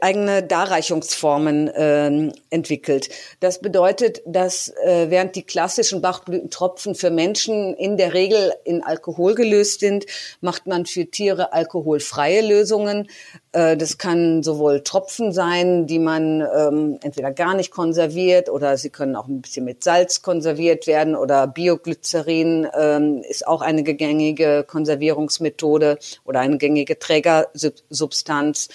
eigene 0.00 0.42
Darreichungsformen 0.42 1.70
ähm, 1.74 2.32
entwickelt. 2.50 3.08
Das 3.40 3.60
bedeutet, 3.60 4.20
dass 4.26 4.68
äh, 4.84 5.06
während 5.08 5.34
die 5.34 5.42
klassischen 5.42 6.02
Bachblütentropfen 6.02 6.94
für 6.94 7.10
Menschen 7.10 7.74
in 7.74 7.96
der 7.96 8.12
Regel 8.12 8.52
in 8.64 8.82
Alkohol 8.82 9.34
gelöst 9.34 9.80
sind, 9.80 10.04
macht 10.40 10.66
man 10.66 10.84
für 10.84 11.06
Tiere 11.06 11.52
alkoholfreie 11.54 12.42
Lösungen. 12.42 13.08
Äh, 13.52 13.76
das 13.76 13.98
kann 13.98 14.42
sowohl 14.42 14.82
Tropfen 14.82 15.32
sein, 15.32 15.86
die 15.86 15.98
man 15.98 16.40
ähm, 16.40 16.98
entweder 17.02 17.32
gar 17.32 17.54
nicht 17.54 17.70
konserviert 17.70 18.48
oder 18.48 18.76
sie 18.76 18.90
können 18.90 19.16
auch 19.16 19.26
ein 19.26 19.40
bisschen 19.40 19.64
mit 19.64 19.82
Salz 19.82 20.22
konserviert 20.22 20.86
werden 20.86 21.16
oder 21.16 21.46
Bioglycerin 21.46 22.68
ähm, 22.78 23.22
ist 23.28 23.46
auch 23.46 23.62
eine 23.62 23.82
gängige 23.82 24.64
Konservierungsmethode 24.66 25.98
oder 26.24 26.40
eine 26.40 26.58
gängige 26.58 26.98
Trägersubstanz. 26.98 28.68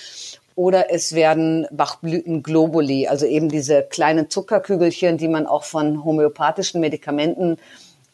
Oder 0.58 0.90
es 0.94 1.14
werden 1.14 1.68
Bachblütenglobuli, 1.70 3.08
also 3.08 3.26
eben 3.26 3.50
diese 3.50 3.84
kleinen 3.84 4.30
Zuckerkügelchen, 4.30 5.18
die 5.18 5.28
man 5.28 5.48
auch 5.48 5.66
von 5.66 6.06
homöopathischen 6.06 6.80
Medikamenten 6.80 7.58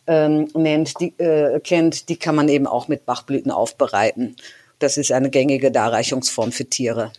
ähm, 0.08 0.48
nennt, 0.56 1.00
die, 1.00 1.14
äh, 1.20 1.60
kennt, 1.60 2.10
die 2.10 2.18
kann 2.18 2.34
man 2.34 2.50
eben 2.50 2.66
auch 2.66 2.88
mit 2.88 3.06
Bachblüten 3.06 3.52
aufbereiten. 3.52 4.36
Das 4.82 4.98
ist 4.98 5.12
eine 5.12 5.30
gängige 5.30 5.72
Darreichungsform 5.72 6.52
für 6.52 6.66
Tiere. 6.66 7.12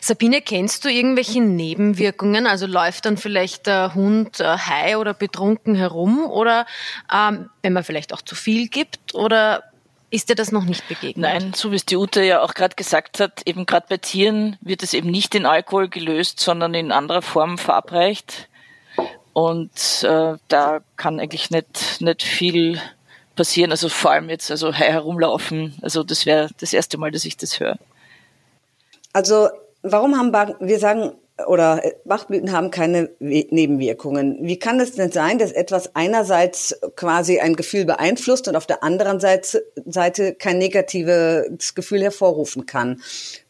Sabine, 0.00 0.42
kennst 0.42 0.84
du 0.84 0.88
irgendwelche 0.90 1.40
Nebenwirkungen? 1.40 2.46
Also 2.46 2.66
läuft 2.66 3.06
dann 3.06 3.16
vielleicht 3.16 3.68
der 3.68 3.94
Hund 3.94 4.40
äh, 4.40 4.44
high 4.44 4.96
oder 4.96 5.14
betrunken 5.14 5.76
herum 5.76 6.26
oder 6.26 6.66
ähm, 7.12 7.48
wenn 7.62 7.72
man 7.72 7.84
vielleicht 7.84 8.12
auch 8.12 8.20
zu 8.20 8.34
viel 8.34 8.68
gibt 8.68 9.14
oder 9.14 9.62
ist 10.10 10.28
dir 10.28 10.34
das 10.34 10.50
noch 10.50 10.64
nicht 10.64 10.86
begegnet? 10.88 11.18
Nein, 11.18 11.52
so 11.54 11.70
wie 11.70 11.76
es 11.76 11.86
die 11.86 11.96
Ute 11.96 12.22
ja 12.24 12.42
auch 12.42 12.54
gerade 12.54 12.74
gesagt 12.74 13.20
hat, 13.20 13.42
eben 13.46 13.64
gerade 13.64 13.86
bei 13.88 13.96
Tieren 13.96 14.56
wird 14.60 14.82
es 14.82 14.92
eben 14.92 15.08
nicht 15.08 15.36
in 15.36 15.46
Alkohol 15.46 15.88
gelöst, 15.88 16.40
sondern 16.40 16.74
in 16.74 16.90
anderer 16.90 17.22
Form 17.22 17.58
verabreicht. 17.58 18.48
Und 19.32 20.02
äh, 20.02 20.34
da 20.48 20.80
kann 20.96 21.20
eigentlich 21.20 21.50
nicht, 21.50 22.00
nicht 22.00 22.24
viel 22.24 22.80
passieren. 23.40 23.70
Also 23.70 23.88
vor 23.88 24.10
allem 24.10 24.28
jetzt 24.28 24.50
also 24.50 24.70
herumlaufen. 24.70 25.74
Also 25.80 26.02
das 26.02 26.26
wäre 26.26 26.50
das 26.60 26.74
erste 26.74 26.98
Mal, 26.98 27.10
dass 27.10 27.24
ich 27.24 27.38
das 27.38 27.58
höre. 27.58 27.78
Also 29.14 29.48
warum 29.82 30.14
haben 30.18 30.30
Bach, 30.30 30.50
wir 30.60 30.78
sagen, 30.78 31.12
oder 31.46 31.80
Bachblüten 32.04 32.52
haben 32.52 32.70
keine 32.70 33.08
Nebenwirkungen. 33.18 34.36
Wie 34.42 34.58
kann 34.58 34.78
es 34.78 34.92
denn 34.92 35.10
sein, 35.10 35.38
dass 35.38 35.52
etwas 35.52 35.96
einerseits 35.96 36.78
quasi 36.96 37.40
ein 37.40 37.56
Gefühl 37.56 37.86
beeinflusst 37.86 38.46
und 38.46 38.56
auf 38.56 38.66
der 38.66 38.84
anderen 38.84 39.20
Seite, 39.20 39.64
Seite 39.86 40.34
kein 40.34 40.58
negatives 40.58 41.74
Gefühl 41.74 42.02
hervorrufen 42.02 42.66
kann? 42.66 43.00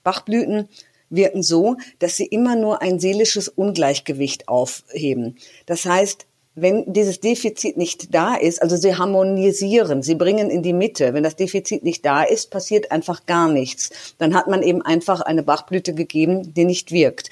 Bachblüten 0.05 0.69
wirken 1.09 1.43
so, 1.43 1.79
dass 1.99 2.17
sie 2.17 2.27
immer 2.27 2.55
nur 2.55 2.81
ein 2.81 3.01
seelisches 3.01 3.49
Ungleichgewicht 3.49 4.47
aufheben. 4.47 5.37
Das 5.67 5.85
heißt, 5.85 6.27
wenn 6.55 6.93
dieses 6.93 7.21
Defizit 7.21 7.77
nicht 7.77 8.15
da 8.15 8.35
ist, 8.35 8.61
also 8.61 8.77
sie 8.77 8.97
harmonisieren, 8.97 10.03
sie 10.03 10.17
bringen 10.17 10.51
in 10.51 10.63
die 10.63 10.73
Mitte. 10.73 11.15
Wenn 11.15 11.23
das 11.23 11.37
Defizit 11.37 11.85
nicht 11.85 12.05
da 12.05 12.23
ist, 12.23 12.51
passiert 12.51 12.91
einfach 12.91 13.27
gar 13.27 13.49
nichts. 13.49 13.91
Dann 14.19 14.35
hat 14.35 14.49
man 14.49 14.63
eben 14.63 14.83
einfach 14.83 15.21
eine 15.21 15.43
Bachblüte 15.43 15.95
gegeben, 15.95 16.53
die 16.55 16.65
nicht 16.65 16.91
wirkt. 16.91 17.31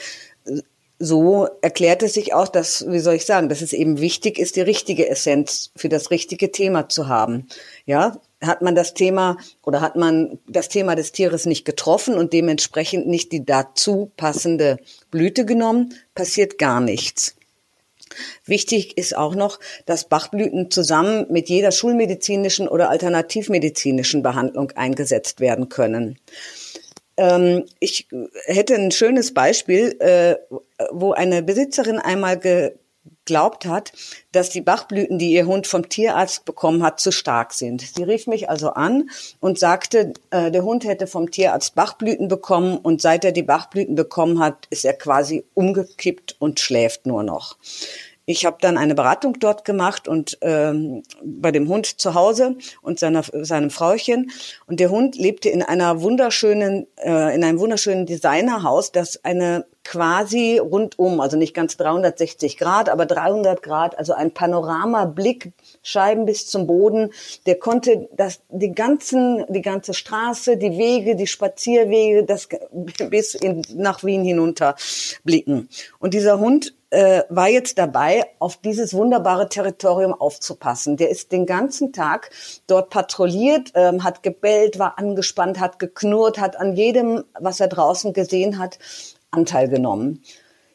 So 1.00 1.48
erklärt 1.62 2.02
es 2.02 2.14
sich 2.14 2.34
auch, 2.34 2.48
dass, 2.48 2.84
wie 2.88 2.98
soll 2.98 3.14
ich 3.14 3.24
sagen, 3.24 3.48
dass 3.48 3.62
es 3.62 3.72
eben 3.72 4.00
wichtig 4.00 4.38
ist, 4.38 4.56
die 4.56 4.62
richtige 4.62 5.08
Essenz 5.08 5.70
für 5.76 5.88
das 5.88 6.10
richtige 6.10 6.50
Thema 6.50 6.88
zu 6.88 7.08
haben. 7.08 7.46
Ja, 7.86 8.20
hat 8.42 8.62
man 8.62 8.74
das 8.74 8.94
Thema 8.94 9.36
oder 9.62 9.80
hat 9.80 9.96
man 9.96 10.38
das 10.48 10.68
Thema 10.68 10.94
des 10.96 11.12
Tieres 11.12 11.46
nicht 11.46 11.64
getroffen 11.64 12.14
und 12.14 12.32
dementsprechend 12.32 13.06
nicht 13.06 13.32
die 13.32 13.44
dazu 13.44 14.10
passende 14.16 14.78
Blüte 15.10 15.44
genommen, 15.44 15.94
passiert 16.14 16.58
gar 16.58 16.80
nichts. 16.80 17.37
Wichtig 18.44 18.96
ist 18.98 19.16
auch 19.16 19.34
noch, 19.34 19.58
dass 19.86 20.08
Bachblüten 20.08 20.70
zusammen 20.70 21.26
mit 21.30 21.48
jeder 21.48 21.72
schulmedizinischen 21.72 22.68
oder 22.68 22.90
alternativmedizinischen 22.90 24.22
Behandlung 24.22 24.72
eingesetzt 24.72 25.40
werden 25.40 25.68
können. 25.68 26.18
Ähm, 27.16 27.64
ich 27.80 28.08
hätte 28.46 28.74
ein 28.74 28.90
schönes 28.90 29.34
Beispiel, 29.34 29.96
äh, 29.98 30.36
wo 30.90 31.12
eine 31.12 31.42
Besitzerin 31.42 31.98
einmal 31.98 32.38
geglaubt 33.28 33.66
hat, 33.66 33.92
dass 34.32 34.48
die 34.48 34.62
Bachblüten, 34.62 35.18
die 35.18 35.32
ihr 35.32 35.46
Hund 35.46 35.66
vom 35.66 35.88
Tierarzt 35.88 36.46
bekommen 36.46 36.82
hat, 36.82 36.98
zu 36.98 37.12
stark 37.12 37.52
sind. 37.52 37.82
Sie 37.82 38.02
rief 38.02 38.26
mich 38.26 38.48
also 38.48 38.70
an 38.70 39.10
und 39.40 39.58
sagte, 39.58 40.14
äh, 40.30 40.50
der 40.50 40.64
Hund 40.64 40.84
hätte 40.84 41.06
vom 41.06 41.30
Tierarzt 41.30 41.74
Bachblüten 41.74 42.28
bekommen 42.28 42.78
und 42.78 43.02
seit 43.02 43.24
er 43.24 43.32
die 43.32 43.42
Bachblüten 43.42 43.94
bekommen 43.94 44.40
hat, 44.40 44.66
ist 44.70 44.86
er 44.86 44.94
quasi 44.94 45.44
umgekippt 45.52 46.36
und 46.38 46.58
schläft 46.58 47.06
nur 47.06 47.22
noch. 47.22 47.58
Ich 48.24 48.44
habe 48.44 48.58
dann 48.60 48.76
eine 48.76 48.94
Beratung 48.94 49.38
dort 49.40 49.64
gemacht 49.64 50.06
und 50.06 50.36
ähm, 50.42 51.02
bei 51.24 51.50
dem 51.50 51.66
Hund 51.68 52.00
zu 52.00 52.12
Hause 52.12 52.56
und 52.82 52.98
seiner, 52.98 53.22
seinem 53.22 53.70
Frauchen. 53.70 54.30
Und 54.66 54.80
der 54.80 54.90
Hund 54.90 55.16
lebte 55.16 55.48
in 55.48 55.62
einer 55.62 56.02
wunderschönen, 56.02 56.86
äh, 56.96 57.34
in 57.34 57.42
einem 57.42 57.58
wunderschönen 57.58 58.04
Designerhaus, 58.04 58.92
das 58.92 59.24
eine 59.24 59.64
quasi 59.88 60.58
rundum, 60.58 61.18
also 61.18 61.38
nicht 61.38 61.54
ganz 61.54 61.78
360 61.78 62.58
Grad, 62.58 62.90
aber 62.90 63.06
300 63.06 63.62
Grad, 63.62 63.96
also 63.96 64.12
ein 64.12 64.32
Panoramablick, 64.32 65.52
Scheiben 65.82 66.26
bis 66.26 66.46
zum 66.46 66.66
Boden. 66.66 67.10
Der 67.46 67.58
konnte 67.58 68.06
das, 68.12 68.42
die 68.50 68.72
ganzen, 68.72 69.46
die 69.48 69.62
ganze 69.62 69.94
Straße, 69.94 70.58
die 70.58 70.76
Wege, 70.76 71.16
die 71.16 71.26
Spazierwege, 71.26 72.24
das 72.24 72.50
bis 73.08 73.34
in, 73.34 73.62
nach 73.76 74.04
Wien 74.04 74.24
hinunter 74.24 74.76
blicken. 75.24 75.70
Und 76.00 76.12
dieser 76.12 76.38
Hund 76.38 76.74
äh, 76.90 77.22
war 77.30 77.48
jetzt 77.48 77.78
dabei, 77.78 78.24
auf 78.38 78.58
dieses 78.58 78.92
wunderbare 78.92 79.48
Territorium 79.48 80.12
aufzupassen. 80.12 80.98
Der 80.98 81.08
ist 81.08 81.32
den 81.32 81.46
ganzen 81.46 81.94
Tag 81.94 82.30
dort 82.66 82.90
patrouilliert, 82.90 83.72
ähm, 83.74 84.04
hat 84.04 84.22
gebellt, 84.22 84.78
war 84.78 84.98
angespannt, 84.98 85.60
hat 85.60 85.78
geknurrt, 85.78 86.38
hat 86.38 86.58
an 86.58 86.76
jedem, 86.76 87.24
was 87.38 87.60
er 87.60 87.68
draußen 87.68 88.12
gesehen 88.12 88.58
hat, 88.58 88.78
Anteil 89.30 89.68
genommen. 89.68 90.22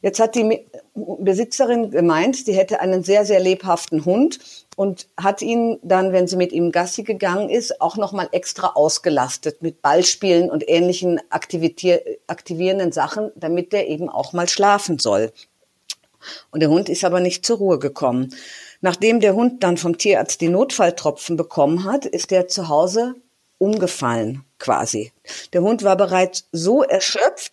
Jetzt 0.01 0.19
hat 0.19 0.35
die 0.35 0.67
Besitzerin 0.95 1.89
gemeint, 1.89 2.35
sie 2.35 2.53
hätte 2.53 2.81
einen 2.81 3.05
sehr, 3.05 3.25
sehr 3.25 3.39
lebhaften 3.39 4.03
Hund 4.03 4.39
und 4.75 5.07
hat 5.15 5.41
ihn 5.41 5.79
dann, 5.81 6.11
wenn 6.11 6.27
sie 6.27 6.35
mit 6.35 6.51
ihm 6.51 6.73
Gassi 6.73 7.03
gegangen 7.03 7.49
ist, 7.49 7.79
auch 7.79 7.95
nochmal 7.95 8.27
extra 8.33 8.73
ausgelastet 8.75 9.61
mit 9.61 9.81
Ballspielen 9.81 10.49
und 10.49 10.67
ähnlichen 10.67 11.21
aktivierenden 11.29 12.91
Sachen, 12.91 13.31
damit 13.35 13.71
der 13.71 13.87
eben 13.87 14.09
auch 14.09 14.33
mal 14.33 14.49
schlafen 14.49 14.99
soll. 14.99 15.31
Und 16.51 16.59
der 16.59 16.69
Hund 16.69 16.89
ist 16.89 17.05
aber 17.05 17.21
nicht 17.21 17.45
zur 17.45 17.57
Ruhe 17.57 17.79
gekommen. 17.79 18.35
Nachdem 18.81 19.21
der 19.21 19.35
Hund 19.35 19.63
dann 19.63 19.77
vom 19.77 19.97
Tierarzt 19.97 20.41
die 20.41 20.49
Notfalltropfen 20.49 21.37
bekommen 21.37 21.85
hat, 21.85 22.05
ist 22.05 22.33
er 22.33 22.49
zu 22.49 22.67
Hause 22.67 23.15
umgefallen 23.57 24.43
quasi. 24.59 25.11
Der 25.53 25.61
Hund 25.61 25.83
war 25.83 25.95
bereits 25.95 26.47
so 26.51 26.83
erschöpft, 26.83 27.52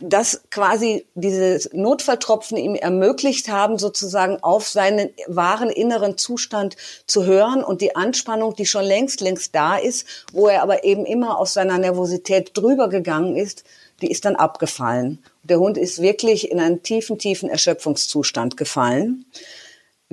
dass 0.00 0.42
quasi 0.50 1.06
diese 1.14 1.68
Notfalltropfen 1.72 2.56
ihm 2.56 2.74
ermöglicht 2.74 3.48
haben, 3.48 3.78
sozusagen 3.78 4.38
auf 4.42 4.68
seinen 4.68 5.10
wahren 5.26 5.70
inneren 5.70 6.18
Zustand 6.18 6.76
zu 7.06 7.24
hören 7.24 7.62
und 7.62 7.80
die 7.80 7.96
Anspannung, 7.96 8.54
die 8.54 8.66
schon 8.66 8.84
längst, 8.84 9.20
längst 9.20 9.54
da 9.54 9.76
ist, 9.76 10.06
wo 10.32 10.48
er 10.48 10.62
aber 10.62 10.84
eben 10.84 11.06
immer 11.06 11.38
aus 11.38 11.52
seiner 11.52 11.78
Nervosität 11.78 12.52
drüber 12.54 12.88
gegangen 12.88 13.36
ist, 13.36 13.64
die 14.00 14.10
ist 14.10 14.24
dann 14.24 14.36
abgefallen. 14.36 15.22
Der 15.42 15.58
Hund 15.58 15.76
ist 15.76 16.00
wirklich 16.00 16.50
in 16.50 16.60
einen 16.60 16.82
tiefen, 16.82 17.18
tiefen 17.18 17.48
Erschöpfungszustand 17.48 18.56
gefallen 18.56 19.26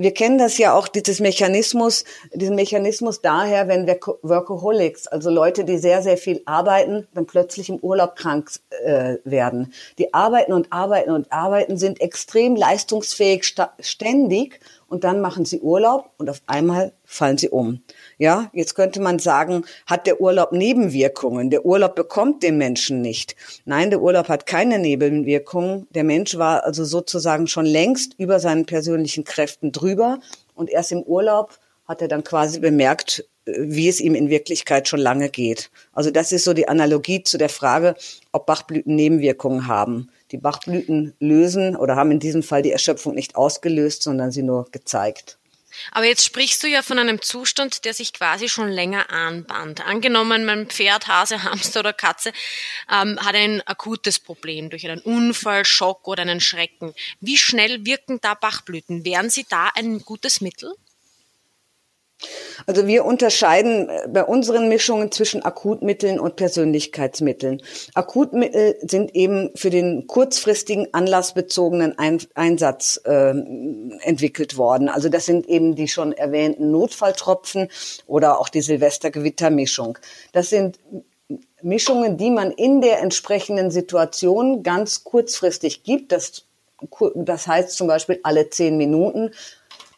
wir 0.00 0.14
kennen 0.14 0.38
das 0.38 0.58
ja 0.58 0.74
auch, 0.74 0.86
dieses 0.86 1.18
Mechanismus, 1.18 2.04
diesen 2.32 2.54
Mechanismus 2.54 3.20
daher, 3.20 3.66
wenn 3.66 3.86
wir 3.88 3.98
Workaholics, 4.22 5.08
also 5.08 5.28
Leute, 5.28 5.64
die 5.64 5.76
sehr, 5.76 6.02
sehr 6.02 6.16
viel 6.16 6.40
arbeiten, 6.46 7.08
dann 7.14 7.26
plötzlich 7.26 7.68
im 7.68 7.78
Urlaub 7.78 8.14
krank 8.14 8.48
äh, 8.84 9.16
werden. 9.24 9.72
Die 9.98 10.14
arbeiten 10.14 10.52
und 10.52 10.72
arbeiten 10.72 11.10
und 11.10 11.32
arbeiten, 11.32 11.76
sind 11.76 12.00
extrem 12.00 12.54
leistungsfähig 12.54 13.44
ständig 13.80 14.60
und 14.86 15.02
dann 15.02 15.20
machen 15.20 15.44
sie 15.44 15.60
Urlaub 15.60 16.10
und 16.16 16.30
auf 16.30 16.42
einmal 16.46 16.92
fallen 17.04 17.36
sie 17.36 17.48
um. 17.48 17.82
Ja, 18.18 18.50
jetzt 18.52 18.74
könnte 18.74 19.00
man 19.00 19.20
sagen, 19.20 19.64
hat 19.86 20.08
der 20.08 20.20
Urlaub 20.20 20.50
Nebenwirkungen? 20.50 21.50
Der 21.50 21.64
Urlaub 21.64 21.94
bekommt 21.94 22.42
den 22.42 22.58
Menschen 22.58 23.00
nicht. 23.00 23.36
Nein, 23.64 23.90
der 23.90 24.02
Urlaub 24.02 24.28
hat 24.28 24.44
keine 24.44 24.80
Nebenwirkungen. 24.80 25.86
Der 25.90 26.02
Mensch 26.02 26.36
war 26.36 26.64
also 26.64 26.84
sozusagen 26.84 27.46
schon 27.46 27.64
längst 27.64 28.14
über 28.18 28.40
seinen 28.40 28.66
persönlichen 28.66 29.22
Kräften 29.22 29.70
drüber 29.70 30.18
und 30.56 30.68
erst 30.68 30.90
im 30.90 31.04
Urlaub 31.04 31.58
hat 31.86 32.02
er 32.02 32.08
dann 32.08 32.24
quasi 32.24 32.58
bemerkt, 32.58 33.24
wie 33.46 33.88
es 33.88 34.00
ihm 34.00 34.16
in 34.16 34.28
Wirklichkeit 34.28 34.88
schon 34.88 35.00
lange 35.00 35.30
geht. 35.30 35.70
Also 35.92 36.10
das 36.10 36.32
ist 36.32 36.44
so 36.44 36.52
die 36.54 36.68
Analogie 36.68 37.22
zu 37.22 37.38
der 37.38 37.48
Frage, 37.48 37.94
ob 38.32 38.46
Bachblüten 38.46 38.96
Nebenwirkungen 38.96 39.68
haben. 39.68 40.10
Die 40.32 40.38
Bachblüten 40.38 41.14
lösen 41.20 41.76
oder 41.76 41.94
haben 41.94 42.10
in 42.10 42.18
diesem 42.18 42.42
Fall 42.42 42.62
die 42.62 42.72
Erschöpfung 42.72 43.14
nicht 43.14 43.36
ausgelöst, 43.36 44.02
sondern 44.02 44.32
sie 44.32 44.42
nur 44.42 44.66
gezeigt. 44.72 45.37
Aber 45.92 46.04
jetzt 46.04 46.24
sprichst 46.24 46.62
du 46.62 46.66
ja 46.66 46.82
von 46.82 46.98
einem 46.98 47.22
Zustand, 47.22 47.84
der 47.84 47.94
sich 47.94 48.12
quasi 48.12 48.48
schon 48.48 48.68
länger 48.68 49.10
anbahnt. 49.10 49.84
Angenommen, 49.86 50.44
mein 50.44 50.66
Pferd, 50.66 51.08
Hase, 51.08 51.42
Hamster 51.44 51.80
oder 51.80 51.92
Katze 51.92 52.32
ähm, 52.90 53.18
hat 53.20 53.34
ein 53.34 53.66
akutes 53.66 54.18
Problem 54.18 54.70
durch 54.70 54.88
einen 54.88 55.00
Unfall, 55.00 55.64
Schock 55.64 56.08
oder 56.08 56.22
einen 56.22 56.40
Schrecken. 56.40 56.94
Wie 57.20 57.38
schnell 57.38 57.84
wirken 57.84 58.20
da 58.20 58.34
Bachblüten? 58.34 59.04
Wären 59.04 59.30
sie 59.30 59.46
da 59.48 59.70
ein 59.74 60.00
gutes 60.00 60.40
Mittel? 60.40 60.74
Also 62.66 62.86
wir 62.86 63.04
unterscheiden 63.04 63.88
äh, 63.88 64.08
bei 64.08 64.24
unseren 64.24 64.68
Mischungen 64.68 65.12
zwischen 65.12 65.42
Akutmitteln 65.44 66.18
und 66.18 66.36
Persönlichkeitsmitteln. 66.36 67.62
Akutmittel 67.94 68.76
sind 68.82 69.14
eben 69.14 69.50
für 69.54 69.70
den 69.70 70.06
kurzfristigen 70.06 70.92
anlassbezogenen 70.92 71.96
Einsatz 72.34 73.00
äh, 73.04 73.30
entwickelt 74.00 74.56
worden. 74.56 74.88
Also 74.88 75.08
das 75.08 75.26
sind 75.26 75.48
eben 75.48 75.76
die 75.76 75.88
schon 75.88 76.12
erwähnten 76.12 76.70
Notfalltropfen 76.70 77.68
oder 78.06 78.40
auch 78.40 78.48
die 78.48 78.62
Silvestergewittermischung. 78.62 79.98
Das 80.32 80.50
sind 80.50 80.78
Mischungen, 81.62 82.16
die 82.16 82.30
man 82.30 82.50
in 82.50 82.80
der 82.80 83.00
entsprechenden 83.00 83.70
Situation 83.70 84.62
ganz 84.62 85.04
kurzfristig 85.04 85.82
gibt. 85.82 86.12
Das, 86.12 86.44
das 87.14 87.46
heißt 87.46 87.70
zum 87.72 87.86
Beispiel 87.86 88.20
alle 88.22 88.50
zehn 88.50 88.76
Minuten 88.76 89.32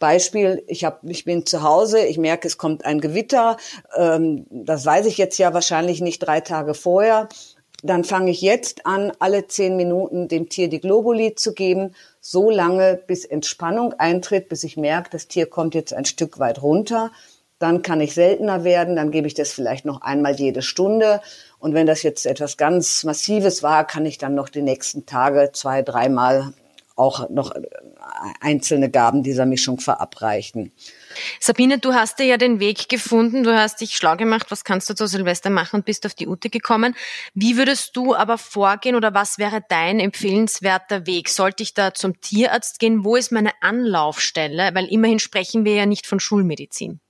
Beispiel, 0.00 0.64
ich, 0.66 0.84
hab, 0.84 1.04
ich 1.04 1.24
bin 1.24 1.46
zu 1.46 1.62
Hause, 1.62 2.00
ich 2.04 2.18
merke, 2.18 2.48
es 2.48 2.58
kommt 2.58 2.84
ein 2.84 3.00
Gewitter, 3.00 3.58
ähm, 3.96 4.46
das 4.50 4.84
weiß 4.84 5.06
ich 5.06 5.18
jetzt 5.18 5.38
ja 5.38 5.54
wahrscheinlich 5.54 6.00
nicht 6.00 6.18
drei 6.18 6.40
Tage 6.40 6.74
vorher. 6.74 7.28
Dann 7.82 8.04
fange 8.04 8.30
ich 8.30 8.40
jetzt 8.40 8.84
an, 8.86 9.12
alle 9.20 9.46
zehn 9.46 9.76
Minuten 9.76 10.28
dem 10.28 10.48
Tier 10.48 10.68
die 10.68 10.80
Globuli 10.80 11.34
zu 11.34 11.54
geben, 11.54 11.94
so 12.20 12.50
lange, 12.50 13.00
bis 13.06 13.24
Entspannung 13.24 13.94
eintritt, 13.94 14.48
bis 14.48 14.64
ich 14.64 14.76
merke, 14.76 15.10
das 15.10 15.28
Tier 15.28 15.46
kommt 15.46 15.74
jetzt 15.74 15.94
ein 15.94 16.04
Stück 16.04 16.38
weit 16.38 16.62
runter. 16.62 17.10
Dann 17.58 17.82
kann 17.82 18.00
ich 18.00 18.14
seltener 18.14 18.64
werden, 18.64 18.96
dann 18.96 19.10
gebe 19.10 19.26
ich 19.26 19.34
das 19.34 19.52
vielleicht 19.52 19.84
noch 19.84 20.00
einmal 20.00 20.34
jede 20.34 20.62
Stunde. 20.62 21.20
Und 21.58 21.74
wenn 21.74 21.86
das 21.86 22.02
jetzt 22.02 22.24
etwas 22.24 22.56
ganz 22.56 23.04
Massives 23.04 23.62
war, 23.62 23.86
kann 23.86 24.06
ich 24.06 24.18
dann 24.18 24.34
noch 24.34 24.48
die 24.48 24.62
nächsten 24.62 25.04
Tage 25.04 25.50
zwei, 25.52 25.82
dreimal 25.82 26.54
auch 27.00 27.30
noch 27.30 27.52
einzelne 28.40 28.90
Gaben 28.90 29.22
dieser 29.22 29.46
Mischung 29.46 29.80
verabreichen. 29.80 30.72
Sabine, 31.40 31.78
du 31.78 31.94
hast 31.94 32.18
dir 32.18 32.26
ja 32.26 32.36
den 32.36 32.60
Weg 32.60 32.88
gefunden, 32.88 33.42
du 33.42 33.56
hast 33.56 33.80
dich 33.80 33.96
schlau 33.96 34.16
gemacht, 34.16 34.50
was 34.50 34.64
kannst 34.64 34.88
du 34.90 34.94
zu 34.94 35.06
Silvester 35.06 35.50
machen 35.50 35.76
und 35.76 35.84
bist 35.86 36.06
auf 36.06 36.14
die 36.14 36.28
Ute 36.28 36.50
gekommen. 36.50 36.94
Wie 37.34 37.56
würdest 37.56 37.96
du 37.96 38.14
aber 38.14 38.38
vorgehen 38.38 38.94
oder 38.94 39.14
was 39.14 39.38
wäre 39.38 39.64
dein 39.68 39.98
empfehlenswerter 39.98 41.06
Weg? 41.06 41.28
Sollte 41.28 41.62
ich 41.62 41.74
da 41.74 41.94
zum 41.94 42.20
Tierarzt 42.20 42.78
gehen? 42.78 43.04
Wo 43.04 43.16
ist 43.16 43.32
meine 43.32 43.52
Anlaufstelle? 43.60 44.70
Weil 44.74 44.86
immerhin 44.86 45.18
sprechen 45.18 45.64
wir 45.64 45.74
ja 45.74 45.86
nicht 45.86 46.06
von 46.06 46.20
Schulmedizin. 46.20 47.00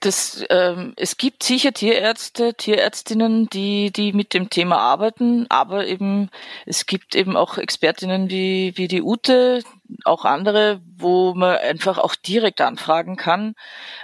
Das, 0.00 0.44
ähm, 0.50 0.94
es 0.96 1.16
gibt 1.16 1.42
sicher 1.42 1.72
Tierärzte, 1.72 2.54
Tierärztinnen, 2.54 3.48
die, 3.48 3.90
die 3.92 4.12
mit 4.12 4.34
dem 4.34 4.50
Thema 4.50 4.78
arbeiten, 4.78 5.46
aber 5.48 5.86
eben 5.86 6.30
es 6.64 6.86
gibt 6.86 7.14
eben 7.14 7.36
auch 7.36 7.56
Expertinnen 7.56 8.28
wie, 8.30 8.72
wie 8.76 8.88
die 8.88 9.02
Ute, 9.02 9.62
auch 10.04 10.24
andere, 10.24 10.80
wo 10.96 11.34
man 11.34 11.56
einfach 11.58 11.98
auch 11.98 12.14
direkt 12.14 12.60
anfragen 12.60 13.16
kann. 13.16 13.54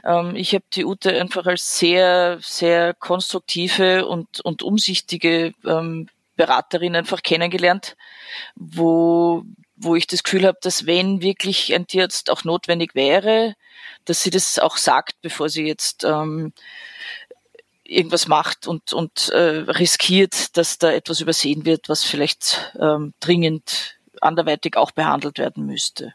Ähm, 0.05 0.37
ich 0.37 0.55
habe 0.55 0.65
die 0.73 0.85
Ute 0.85 1.19
einfach 1.21 1.47
als 1.47 1.79
sehr, 1.79 2.39
sehr 2.41 2.95
konstruktive 2.95 4.07
und, 4.07 4.41
und 4.41 4.63
umsichtige 4.63 5.53
ähm, 5.67 6.09
Beraterin 6.37 6.97
einfach 6.97 7.23
kennengelernt, 7.23 7.97
wo, 8.55 9.45
wo 9.83 9.97
ich 9.97 10.07
das 10.07 10.23
Gefühl 10.23 10.47
habe, 10.47 10.59
dass 10.63 10.87
wenn 10.87 11.23
wirklich 11.23 11.75
ein 11.75 11.87
Tierarzt 11.87 12.31
auch 12.31 12.45
notwendig 12.45 12.95
wäre, 12.95 13.55
dass 14.05 14.23
sie 14.23 14.31
das 14.31 14.59
auch 14.59 14.77
sagt, 14.77 15.21
bevor 15.23 15.49
sie 15.49 15.67
jetzt 15.67 16.05
ähm, 16.05 16.53
irgendwas 17.85 18.27
macht 18.29 18.67
und, 18.67 18.93
und 18.93 19.29
äh, 19.31 19.65
riskiert, 19.71 20.57
dass 20.57 20.79
da 20.79 20.93
etwas 20.93 21.21
übersehen 21.21 21.65
wird, 21.65 21.89
was 21.89 22.05
vielleicht 22.05 22.73
ähm, 22.81 23.13
dringend 23.21 23.97
anderweitig 24.21 24.77
auch 24.77 24.93
behandelt 24.93 25.39
werden 25.39 25.67
müsste. 25.67 26.15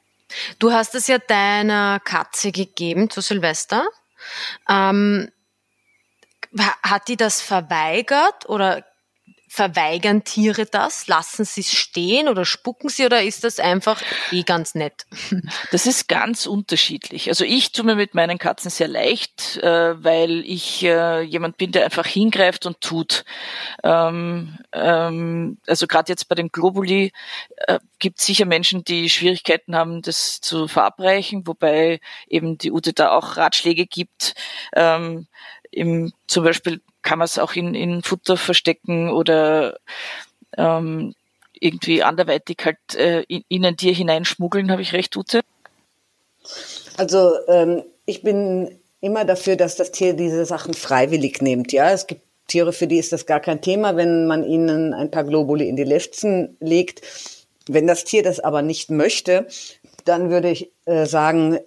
Du 0.59 0.71
hast 0.71 0.95
es 0.95 1.07
ja 1.07 1.19
deiner 1.19 1.99
Katze 1.99 2.51
gegeben 2.51 3.09
zu 3.09 3.21
Silvester. 3.21 3.85
Ähm, 4.67 5.31
hat 6.83 7.07
die 7.07 7.17
das 7.17 7.41
verweigert 7.41 8.47
oder 8.49 8.83
Verweigern 9.49 10.23
Tiere 10.25 10.65
das? 10.65 11.07
Lassen 11.07 11.45
sie 11.45 11.61
es 11.61 11.71
stehen 11.71 12.27
oder 12.27 12.43
spucken 12.43 12.89
sie 12.89 13.05
oder 13.05 13.23
ist 13.23 13.45
das 13.45 13.59
einfach 13.59 14.01
eh 14.31 14.43
ganz 14.43 14.75
nett? 14.75 15.05
Das 15.71 15.85
ist 15.85 16.07
ganz 16.07 16.45
unterschiedlich. 16.45 17.29
Also 17.29 17.43
ich 17.43 17.71
tue 17.71 17.85
mir 17.85 17.95
mit 17.95 18.13
meinen 18.13 18.37
Katzen 18.37 18.69
sehr 18.69 18.87
leicht, 18.87 19.57
äh, 19.57 20.03
weil 20.03 20.43
ich 20.45 20.83
äh, 20.83 21.21
jemand 21.21 21.57
bin, 21.57 21.71
der 21.71 21.85
einfach 21.85 22.05
hingreift 22.05 22.65
und 22.65 22.81
tut. 22.81 23.25
Ähm, 23.83 24.57
ähm, 24.73 25.57
also 25.67 25.87
gerade 25.87 26.11
jetzt 26.11 26.27
bei 26.27 26.35
den 26.35 26.49
Globuli 26.49 27.11
äh, 27.67 27.79
gibt 27.99 28.19
es 28.19 28.25
sicher 28.25 28.45
Menschen, 28.45 28.83
die 28.83 29.09
Schwierigkeiten 29.09 29.75
haben, 29.75 30.01
das 30.01 30.41
zu 30.41 30.67
verabreichen, 30.67 31.47
wobei 31.47 31.99
eben 32.27 32.57
die 32.57 32.71
Ute 32.71 32.93
da 32.93 33.11
auch 33.11 33.37
Ratschläge 33.37 33.85
gibt. 33.85 34.35
Ähm, 34.75 35.27
im, 35.71 36.13
zum 36.27 36.43
Beispiel 36.43 36.81
kann 37.07 37.19
man 37.19 37.25
es 37.25 37.39
auch 37.39 37.53
in, 37.53 37.73
in 37.73 38.03
Futter 38.03 38.35
verstecken 38.35 39.09
oder 39.09 39.77
ähm, 40.57 41.15
irgendwie 41.53 42.03
anderweitig 42.03 42.57
halt 42.65 42.95
äh, 42.95 43.21
in, 43.29 43.45
in 43.47 43.65
ein 43.65 43.77
Tier 43.77 43.93
hineinschmuggeln, 43.93 44.69
habe 44.69 44.81
ich 44.81 44.91
recht, 44.91 45.15
Ute? 45.15 45.39
Also 46.97 47.31
ähm, 47.47 47.83
ich 48.05 48.23
bin 48.23 48.77
immer 48.99 49.23
dafür, 49.23 49.55
dass 49.55 49.77
das 49.77 49.91
Tier 49.91 50.15
diese 50.15 50.43
Sachen 50.43 50.73
freiwillig 50.73 51.41
nimmt. 51.41 51.71
Ja, 51.71 51.91
es 51.91 52.07
gibt 52.07 52.23
Tiere, 52.47 52.73
für 52.73 52.87
die 52.87 52.97
ist 52.97 53.13
das 53.13 53.25
gar 53.25 53.39
kein 53.39 53.61
Thema, 53.61 53.95
wenn 53.95 54.27
man 54.27 54.43
ihnen 54.43 54.93
ein 54.93 55.09
paar 55.09 55.23
Globuli 55.23 55.69
in 55.69 55.77
die 55.77 55.85
Lefzen 55.85 56.57
legt. 56.59 57.03
Wenn 57.69 57.87
das 57.87 58.03
Tier 58.03 58.21
das 58.21 58.41
aber 58.41 58.61
nicht 58.61 58.91
möchte, 58.91 59.47
dann 60.03 60.29
würde 60.29 60.49
ich 60.49 60.71
äh, 60.83 61.05
sagen, 61.05 61.59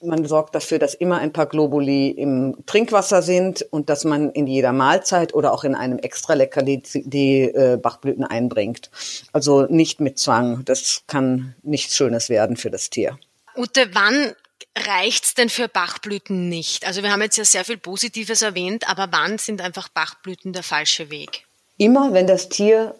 man 0.00 0.24
sorgt 0.26 0.54
dafür, 0.54 0.78
dass 0.78 0.94
immer 0.94 1.18
ein 1.18 1.32
paar 1.32 1.46
Globuli 1.46 2.10
im 2.10 2.56
Trinkwasser 2.66 3.22
sind 3.22 3.62
und 3.70 3.88
dass 3.90 4.04
man 4.04 4.30
in 4.30 4.46
jeder 4.46 4.72
Mahlzeit 4.72 5.34
oder 5.34 5.52
auch 5.52 5.64
in 5.64 5.74
einem 5.74 5.98
Extra-Leckerli 5.98 6.82
die 6.94 7.42
äh, 7.42 7.76
Bachblüten 7.76 8.24
einbringt. 8.24 8.90
Also 9.32 9.62
nicht 9.62 10.00
mit 10.00 10.18
Zwang. 10.18 10.64
Das 10.64 11.02
kann 11.06 11.54
nichts 11.62 11.96
Schönes 11.96 12.28
werden 12.28 12.56
für 12.56 12.70
das 12.70 12.90
Tier. 12.90 13.18
Ute, 13.56 13.90
wann 13.92 14.34
reicht's 14.76 15.34
denn 15.34 15.48
für 15.48 15.68
Bachblüten 15.68 16.48
nicht? 16.48 16.86
Also 16.86 17.02
wir 17.02 17.10
haben 17.10 17.22
jetzt 17.22 17.36
ja 17.36 17.44
sehr 17.44 17.64
viel 17.64 17.78
Positives 17.78 18.42
erwähnt, 18.42 18.88
aber 18.88 19.08
wann 19.10 19.38
sind 19.38 19.60
einfach 19.60 19.88
Bachblüten 19.88 20.52
der 20.52 20.62
falsche 20.62 21.10
Weg? 21.10 21.44
Immer, 21.76 22.12
wenn 22.12 22.26
das 22.26 22.48
Tier 22.48 22.94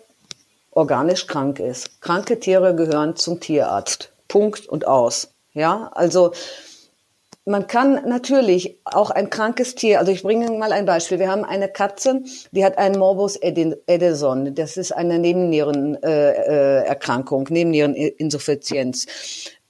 organisch 0.71 1.27
krank 1.27 1.59
ist. 1.59 2.01
Kranke 2.01 2.39
Tiere 2.41 2.75
gehören 2.75 3.17
zum 3.17 3.41
Tierarzt. 3.41 4.13
Punkt 4.29 4.67
und 4.67 4.87
aus. 4.87 5.29
Ja, 5.55 5.91
also 5.95 6.33
man 7.49 7.67
kann 7.67 8.07
natürlich 8.07 8.79
auch 8.85 9.11
ein 9.11 9.31
krankes 9.31 9.75
Tier, 9.75 9.99
also 9.99 10.13
ich 10.13 10.23
bringe 10.23 10.53
mal 10.53 10.71
ein 10.73 10.85
Beispiel. 10.85 11.19
Wir 11.19 11.31
haben 11.31 11.45
eine 11.45 11.69
Katze, 11.69 12.23
die 12.53 12.65
hat 12.65 12.79
einen 12.79 12.97
Morbus 12.99 13.37
Edison. 13.37 14.55
Das 14.55 14.77
ist 14.77 14.93
eine 14.93 15.19
Nebennierenerkrankung, 15.19 17.47
äh, 17.47 17.53
Nebenniereninsuffizienz. 17.53 19.07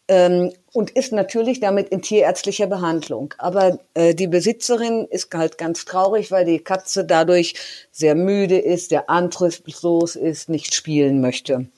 Ähm, 0.09 0.53
und 0.73 0.91
ist 0.91 1.12
natürlich 1.12 1.61
damit 1.61 1.91
in 1.91 2.03
tierärztlicher 2.03 2.67
Behandlung. 2.67 3.35
Aber 3.38 3.79
äh, 3.95 4.14
die 4.14 4.27
Besitzerin 4.27 5.07
ist 5.09 5.33
halt 5.35 5.59
ganz 5.59 5.85
traurig, 5.85 6.31
weil 6.31 6.47
die 6.47 6.61
Katze 6.61 7.05
dadurch 7.05 7.55
sehr 7.93 8.14
müde 8.14 8.59
ist, 8.59 8.88
sehr 8.88 9.11
antriebslos 9.11 10.17
ist, 10.17 10.49
nicht 10.49 10.75
spielen 10.75 11.21
möchte. 11.21 11.69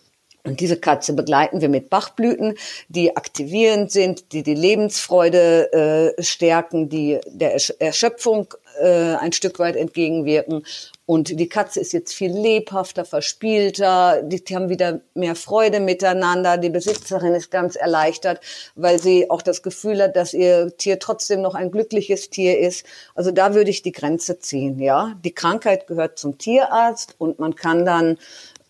Und 0.44 0.61
diese 0.61 0.76
Katze 0.76 1.12
begleiten 1.12 1.61
wir 1.61 1.68
mit 1.68 1.90
Bachblüten, 1.90 2.55
die 2.88 3.16
aktivierend 3.16 3.90
sind, 3.90 4.33
die 4.33 4.42
die 4.42 4.55
Lebensfreude 4.55 6.14
äh, 6.18 6.22
stärken, 6.22 6.88
die 6.88 7.18
der 7.26 7.57
Erschöpfung 7.79 8.55
äh, 8.81 9.14
ein 9.14 9.33
Stück 9.33 9.59
weit 9.59 9.76
entgegenwirken. 9.76 10.64
Und 11.11 11.40
die 11.40 11.49
Katze 11.49 11.81
ist 11.81 11.92
jetzt 11.92 12.12
viel 12.12 12.31
lebhafter, 12.31 13.05
verspielter, 13.05 14.23
die, 14.23 14.44
die 14.44 14.55
haben 14.55 14.68
wieder 14.68 15.01
mehr 15.14 15.35
Freude 15.35 15.81
miteinander. 15.81 16.57
Die 16.57 16.70
Besitzerin 16.70 17.35
ist 17.35 17.51
ganz 17.51 17.75
erleichtert, 17.75 18.38
weil 18.77 19.01
sie 19.01 19.29
auch 19.29 19.42
das 19.42 19.64
Gefühl 19.64 20.01
hat, 20.05 20.14
dass 20.14 20.35
ihr 20.35 20.73
Tier 20.77 21.01
trotzdem 21.01 21.42
noch 21.42 21.57
ein 21.57 21.73
glückliches 21.73 22.31
Tier 22.31 22.61
ist. 22.61 22.87
Also 23.16 23.33
da 23.33 23.55
würde 23.55 23.70
ich 23.70 23.83
die 23.83 23.90
Grenze 23.90 24.38
ziehen, 24.38 24.79
ja. 24.79 25.16
Die 25.25 25.35
Krankheit 25.35 25.88
gehört 25.88 26.16
zum 26.16 26.38
Tierarzt 26.38 27.16
und 27.18 27.40
man 27.40 27.57
kann 27.57 27.85
dann 27.85 28.16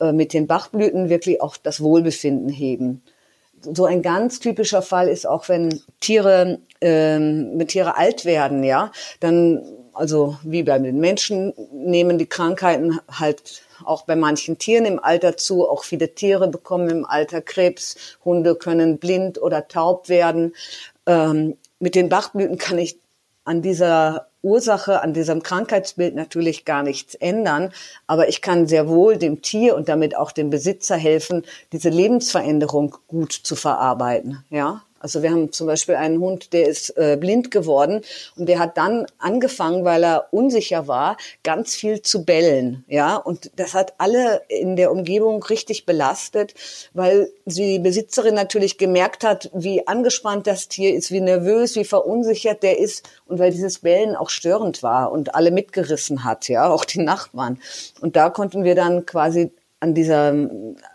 äh, 0.01 0.13
mit 0.13 0.33
den 0.33 0.47
Bachblüten 0.47 1.11
wirklich 1.11 1.43
auch 1.43 1.59
das 1.59 1.83
Wohlbefinden 1.83 2.49
heben. 2.49 3.03
So 3.61 3.85
ein 3.85 4.01
ganz 4.01 4.41
typischer 4.41 4.81
Fall 4.81 5.09
ist 5.09 5.27
auch, 5.27 5.51
wenn 5.51 5.83
Tiere, 6.01 6.61
ähm, 6.81 7.51
wenn 7.57 7.69
Tiere 7.69 7.99
alt 7.99 8.25
werden, 8.25 8.65
ja, 8.65 8.93
dann, 9.21 9.63
also 9.95 10.37
wie 10.43 10.63
bei 10.63 10.79
den 10.79 10.99
Menschen, 10.99 11.53
nehmen 11.73 12.19
die 12.19 12.27
Krankheiten 12.27 13.01
halt 13.11 13.63
auch 13.85 14.03
bei 14.03 14.17
manchen 14.17 14.59
Tieren 14.59 14.85
im 14.85 14.99
Alter 14.99 15.37
zu. 15.37 15.69
Auch 15.69 15.85
viele 15.85 16.15
Tiere 16.15 16.49
bekommen 16.49 16.89
im 16.91 17.05
Alter 17.05 17.41
Krebs. 17.41 17.97
Hunde 18.25 18.55
können 18.55 18.99
blind 18.99 19.41
oder 19.41 19.69
taub 19.69 20.09
werden. 20.09 20.55
Ähm, 21.07 21.57
mit 21.79 21.95
den 21.95 22.09
Bachblüten 22.09 22.59
kann 22.59 22.79
ich 22.79 22.99
an 23.45 23.63
dieser 23.63 24.29
Ursache, 24.43 25.03
an 25.03 25.13
diesem 25.13 25.43
Krankheitsbild 25.43 26.15
natürlich 26.15 26.65
gar 26.65 26.83
nichts 26.83 27.15
ändern. 27.15 27.73
Aber 28.07 28.29
ich 28.29 28.43
kann 28.43 28.67
sehr 28.67 28.89
wohl 28.89 29.17
dem 29.17 29.43
Tier 29.43 29.77
und 29.77 29.89
damit 29.89 30.17
auch 30.17 30.33
dem 30.33 30.51
Besitzer 30.51 30.97
helfen, 30.97 31.45
diese 31.73 31.89
Lebensveränderung 31.89 32.97
gut 33.09 33.33
zu 33.33 33.57
verarbeiten. 33.57 34.45
Ja. 34.51 34.83
Also 35.01 35.23
wir 35.23 35.31
haben 35.31 35.51
zum 35.51 35.67
Beispiel 35.67 35.95
einen 35.95 36.21
Hund, 36.21 36.53
der 36.53 36.69
ist 36.69 36.97
äh, 36.99 37.17
blind 37.19 37.51
geworden 37.51 38.03
und 38.37 38.47
der 38.51 38.59
hat 38.59 38.77
dann 38.77 39.07
angefangen, 39.19 39.85
weil 39.85 40.05
er 40.05 40.29
unsicher 40.31 40.89
war, 40.89 41.17
ganz 41.43 41.75
viel 41.75 42.03
zu 42.03 42.27
bellen, 42.27 42.85
ja. 42.87 43.17
Und 43.17 43.51
das 43.57 43.73
hat 43.73 43.95
alle 43.97 44.43
in 44.49 44.77
der 44.77 44.93
Umgebung 44.93 45.43
richtig 45.43 45.87
belastet, 45.87 46.55
weil 46.93 47.31
die 47.47 47.79
Besitzerin 47.79 48.35
natürlich 48.35 48.77
gemerkt 48.77 49.25
hat, 49.25 49.51
wie 49.55 49.87
angespannt 49.87 50.47
das 50.47 50.69
Tier 50.69 50.95
ist, 50.95 51.11
wie 51.11 51.23
nervös, 51.23 51.77
wie 51.77 51.85
verunsichert 51.85 52.63
der 52.63 52.79
ist 52.79 53.09
und 53.27 53.39
weil 53.39 53.53
dieses 53.53 53.79
Bellen 53.79 54.15
auch 54.15 54.29
störend 54.29 54.83
war 54.83 55.13
und 55.13 55.35
alle 55.35 55.51
mitgerissen 55.51 56.25
hat, 56.25 56.49
ja, 56.49 56.69
auch 56.69 56.85
die 56.85 57.01
Nachbarn. 57.01 57.59
Und 58.03 58.17
da 58.17 58.29
konnten 58.29 58.65
wir 58.65 58.75
dann 58.75 59.07
quasi 59.07 59.51
an 59.81 59.95
dieser 59.95 60.35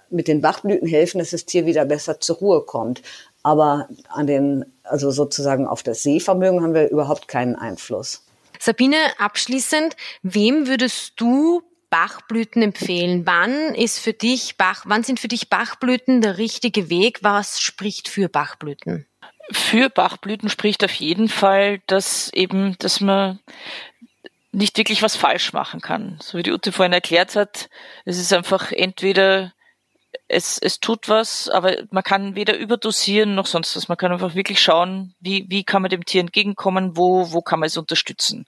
mit 0.10 0.28
den 0.28 0.42
Bachblüten 0.42 0.88
helfen, 0.88 1.20
dass 1.20 1.32
das 1.32 1.46
Tier 1.46 1.66
wieder 1.66 1.86
besser 1.86 2.20
zur 2.20 2.38
Ruhe 2.38 2.62
kommt. 2.62 3.02
Aber 3.46 3.88
an 4.10 4.26
den, 4.26 4.66
also 4.82 5.12
sozusagen 5.12 5.68
auf 5.68 5.84
das 5.84 6.02
Sehvermögen 6.02 6.64
haben 6.64 6.74
wir 6.74 6.90
überhaupt 6.90 7.28
keinen 7.28 7.56
Einfluss. 7.56 8.26
Sabine, 8.60 8.98
abschließend, 9.20 9.96
wem 10.24 10.66
würdest 10.66 11.14
du 11.18 11.62
Bachblüten 11.92 12.64
empfehlen? 12.64 13.28
Wann 13.28 13.76
ist 13.76 14.00
für 14.00 14.14
dich 14.14 14.58
Bach, 14.58 14.86
wann 14.88 15.04
sind 15.04 15.20
für 15.20 15.28
dich 15.28 15.52
Bachblüten 15.52 16.22
der 16.22 16.40
richtige 16.40 16.90
Weg? 16.90 17.20
Was 17.22 17.62
spricht 17.62 18.10
für 18.10 18.30
Bachblüten? 18.30 19.06
Für 19.52 19.92
Bachblüten 19.92 20.50
spricht 20.50 20.84
auf 20.84 20.94
jeden 20.94 21.30
Fall, 21.30 21.84
dass 21.86 22.34
eben, 22.34 22.76
dass 22.80 23.00
man 23.00 23.38
nicht 24.52 24.76
wirklich 24.80 25.04
was 25.04 25.16
falsch 25.16 25.54
machen 25.54 25.82
kann. 25.82 26.18
So 26.20 26.40
wie 26.40 26.44
die 26.44 26.52
Ute 26.52 26.72
vorhin 26.72 26.94
erklärt 26.94 27.36
hat, 27.36 27.70
es 28.06 28.18
ist 28.18 28.34
einfach 28.34 28.72
entweder 28.72 29.54
es, 30.28 30.58
es 30.58 30.80
tut 30.80 31.10
was, 31.10 31.50
aber 31.50 31.76
man 31.92 32.04
kann 32.04 32.36
weder 32.36 32.58
überdosieren 32.58 33.36
noch 33.36 33.46
sonst 33.46 33.76
was. 33.76 33.88
Man 33.88 33.98
kann 33.98 34.12
einfach 34.12 34.36
wirklich 34.36 34.60
schauen, 34.62 35.14
wie, 35.20 35.46
wie 35.50 35.64
kann 35.64 35.82
man 35.82 35.90
dem 35.90 36.06
Tier 36.06 36.22
entgegenkommen, 36.22 36.98
wo, 36.98 37.32
wo 37.32 37.42
kann 37.42 37.60
man 37.60 37.68
es 37.68 37.78
unterstützen. 37.78 38.46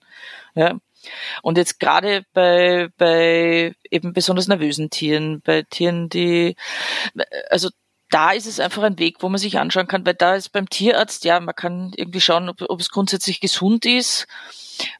Ja. 0.54 0.78
Und 1.42 1.58
jetzt 1.58 1.80
gerade 1.80 2.24
bei, 2.32 2.88
bei 2.96 3.74
eben 3.90 4.12
besonders 4.12 4.48
nervösen 4.48 4.90
Tieren, 4.90 5.40
bei 5.40 5.62
Tieren, 5.62 6.08
die, 6.08 6.56
also 7.50 7.70
da 8.10 8.30
ist 8.32 8.46
es 8.46 8.60
einfach 8.60 8.82
ein 8.82 8.98
Weg, 8.98 9.16
wo 9.20 9.28
man 9.28 9.38
sich 9.38 9.58
anschauen 9.58 9.86
kann, 9.86 10.06
weil 10.06 10.14
da 10.14 10.34
ist 10.34 10.50
beim 10.50 10.68
Tierarzt, 10.68 11.24
ja, 11.24 11.40
man 11.40 11.54
kann 11.54 11.92
irgendwie 11.96 12.20
schauen, 12.20 12.48
ob, 12.48 12.62
ob 12.62 12.80
es 12.80 12.90
grundsätzlich 12.90 13.40
gesund 13.40 13.84
ist 13.84 14.26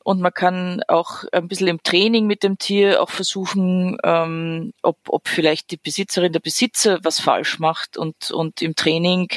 und 0.04 0.20
man 0.20 0.32
kann 0.32 0.82
auch 0.88 1.24
ein 1.32 1.48
bisschen 1.48 1.68
im 1.68 1.82
Training 1.82 2.26
mit 2.26 2.42
dem 2.42 2.58
Tier 2.58 3.02
auch 3.02 3.10
versuchen, 3.10 3.96
ähm, 4.04 4.72
ob, 4.82 4.98
ob 5.08 5.28
vielleicht 5.28 5.70
die 5.70 5.76
Besitzerin, 5.76 6.32
der 6.32 6.40
Besitzer 6.40 6.98
was 7.02 7.20
falsch 7.20 7.58
macht 7.58 7.96
und, 7.96 8.30
und 8.30 8.62
im 8.62 8.74
Training 8.74 9.28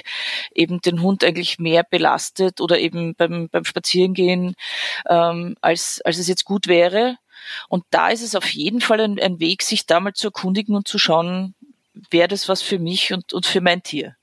eben 0.53 0.81
den 0.81 1.01
Hund 1.01 1.23
eigentlich 1.23 1.59
mehr 1.59 1.83
belastet 1.83 2.61
oder 2.61 2.79
eben 2.79 3.15
beim, 3.15 3.49
beim 3.49 3.65
Spazierengehen, 3.65 4.55
ähm, 5.07 5.55
als, 5.61 6.01
als 6.03 6.17
es 6.17 6.27
jetzt 6.27 6.45
gut 6.45 6.67
wäre. 6.67 7.17
Und 7.69 7.83
da 7.89 8.09
ist 8.09 8.21
es 8.21 8.35
auf 8.35 8.49
jeden 8.49 8.81
Fall 8.81 9.01
ein, 9.01 9.19
ein 9.19 9.39
Weg, 9.39 9.63
sich 9.63 9.85
da 9.85 9.99
mal 9.99 10.13
zu 10.13 10.27
erkundigen 10.27 10.75
und 10.75 10.87
zu 10.87 10.99
schauen, 10.99 11.55
wäre 12.09 12.27
das 12.27 12.49
was 12.49 12.61
für 12.61 12.79
mich 12.79 13.13
und, 13.13 13.33
und 13.33 13.45
für 13.45 13.61
mein 13.61 13.83
Tier. 13.83 14.15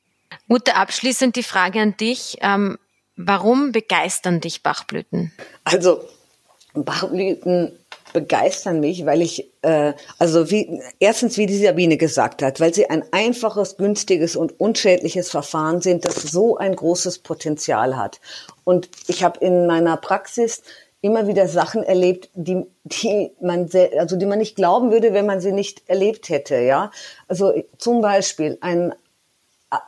Mutter, 0.47 0.77
abschließend 0.77 1.37
die 1.37 1.43
Frage 1.43 1.81
an 1.81 1.97
dich. 1.97 2.39
Ähm, 2.41 2.79
Warum 3.21 3.73
begeistern 3.73 4.41
dich 4.41 4.63
Bachblüten? 4.63 5.33
Also 5.65 6.01
Bachblüten 6.73 7.77
begeistern 8.13 8.79
mich, 8.79 9.05
weil 9.07 9.23
ich, 9.23 9.51
äh, 9.63 9.93
also 10.21 10.53
wie, 10.53 10.81
erstens, 11.01 11.37
wie 11.37 11.47
die 11.47 11.59
Sabine 11.59 11.97
gesagt 11.97 12.43
hat, 12.43 12.61
weil 12.61 12.73
sie 12.73 12.89
ein 12.89 13.03
einfaches, 13.11 13.77
günstiges 13.77 14.37
und 14.37 14.61
unschädliches 14.61 15.31
Verfahren 15.31 15.81
sind, 15.81 16.05
das 16.05 16.15
so 16.15 16.59
ein 16.59 16.77
großes 16.77 17.19
Potenzial 17.19 17.97
hat. 17.97 18.21
Und 18.63 18.89
ich 19.09 19.25
habe 19.25 19.41
in 19.45 19.67
meiner 19.67 19.97
Praxis 19.97 20.63
immer 21.01 21.27
wieder 21.29 21.47
Sachen 21.47 21.83
erlebt, 21.83 22.31
die, 22.35 22.65
die 22.85 23.31
man, 23.41 23.69
also 23.99 24.17
die 24.17 24.27
man 24.27 24.39
nicht 24.39 24.57
glauben 24.57 24.91
würde, 24.91 25.15
wenn 25.15 25.27
man 25.27 25.41
sie 25.41 25.53
nicht 25.53 25.89
erlebt 25.89 26.29
hätte, 26.29 26.57
ja. 26.57 26.91
Also 27.29 27.53
zum 27.79 28.01
Beispiel 28.01 28.59
ein 28.61 28.93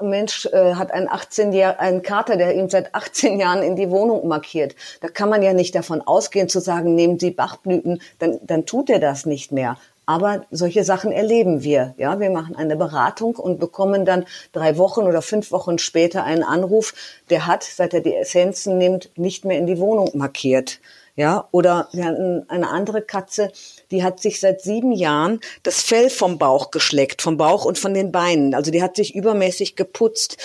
Mensch 0.01 0.47
äh, 0.47 0.75
hat 0.75 0.93
einen 0.93 1.09
18 1.09 1.53
Jahr, 1.53 1.81
einen 1.81 2.03
Kater, 2.03 2.37
der 2.37 2.55
ihm 2.55 2.69
seit 2.69 2.95
18 2.95 3.41
Jahren 3.41 3.63
in 3.63 3.77
die 3.77 3.91
Wohnung 3.91 4.29
markiert. 4.29 4.77
Da 5.01 5.09
kann 5.09 5.31
man 5.31 5.43
ja 5.43 5.55
nicht 5.55 5.75
davon 5.75 6.03
ausgehen 6.03 6.49
zu 6.49 6.61
sagen, 6.61 6.95
nehmen 6.95 7.19
Sie 7.19 7.31
Bachblüten, 7.31 8.03
dann, 8.19 8.39
dann 8.43 8.67
tut 8.67 8.91
er 8.91 8.99
das 8.99 9.25
nicht 9.25 9.53
mehr. 9.53 9.79
Aber 10.07 10.47
solche 10.51 10.83
Sachen 10.85 11.13
erleben 11.13 11.63
wir. 11.63 11.95
Ja, 11.97 12.19
wir 12.19 12.31
machen 12.31 12.57
eine 12.57 12.77
Beratung 12.77 13.37
und 13.37 13.61
bekommen 13.61 14.05
dann 14.05 14.25
drei 14.53 14.77
Wochen 14.77 15.03
oder 15.03 15.23
fünf 15.23 15.53
Wochen 15.53 15.79
später 15.79 16.25
einen 16.25 16.43
Anruf. 16.43 16.95
Der 17.31 17.47
hat, 17.47 17.63
seit 17.63 17.95
er 17.95 18.01
die 18.01 18.15
Essenzen 18.15 18.79
nimmt, 18.79 19.11
nicht 19.17 19.45
mehr 19.45 19.59
in 19.59 19.67
die 19.67 19.79
Wohnung 19.79 20.11
markiert. 20.15 20.81
Ja, 21.17 21.49
oder 21.51 21.89
wir 21.93 22.07
hatten 22.07 22.49
eine 22.49 22.69
andere 22.69 23.03
Katze, 23.03 23.53
die 23.91 24.03
hat 24.03 24.21
sich 24.21 24.41
seit 24.41 24.63
sieben 24.63 24.93
Jahren 24.93 25.41
das 25.63 25.83
Fell 25.83 26.09
vom 26.09 26.39
Bauch 26.39 26.71
geschleckt, 26.71 27.21
vom 27.21 27.37
Bauch 27.37 27.65
und 27.65 27.79
von 27.79 27.95
den 27.95 28.11
Beinen. 28.11 28.55
Also 28.55 28.71
die 28.71 28.83
hat 28.83 28.97
sich 28.97 29.15
übermäßig 29.15 29.77
geputzt. 29.77 30.39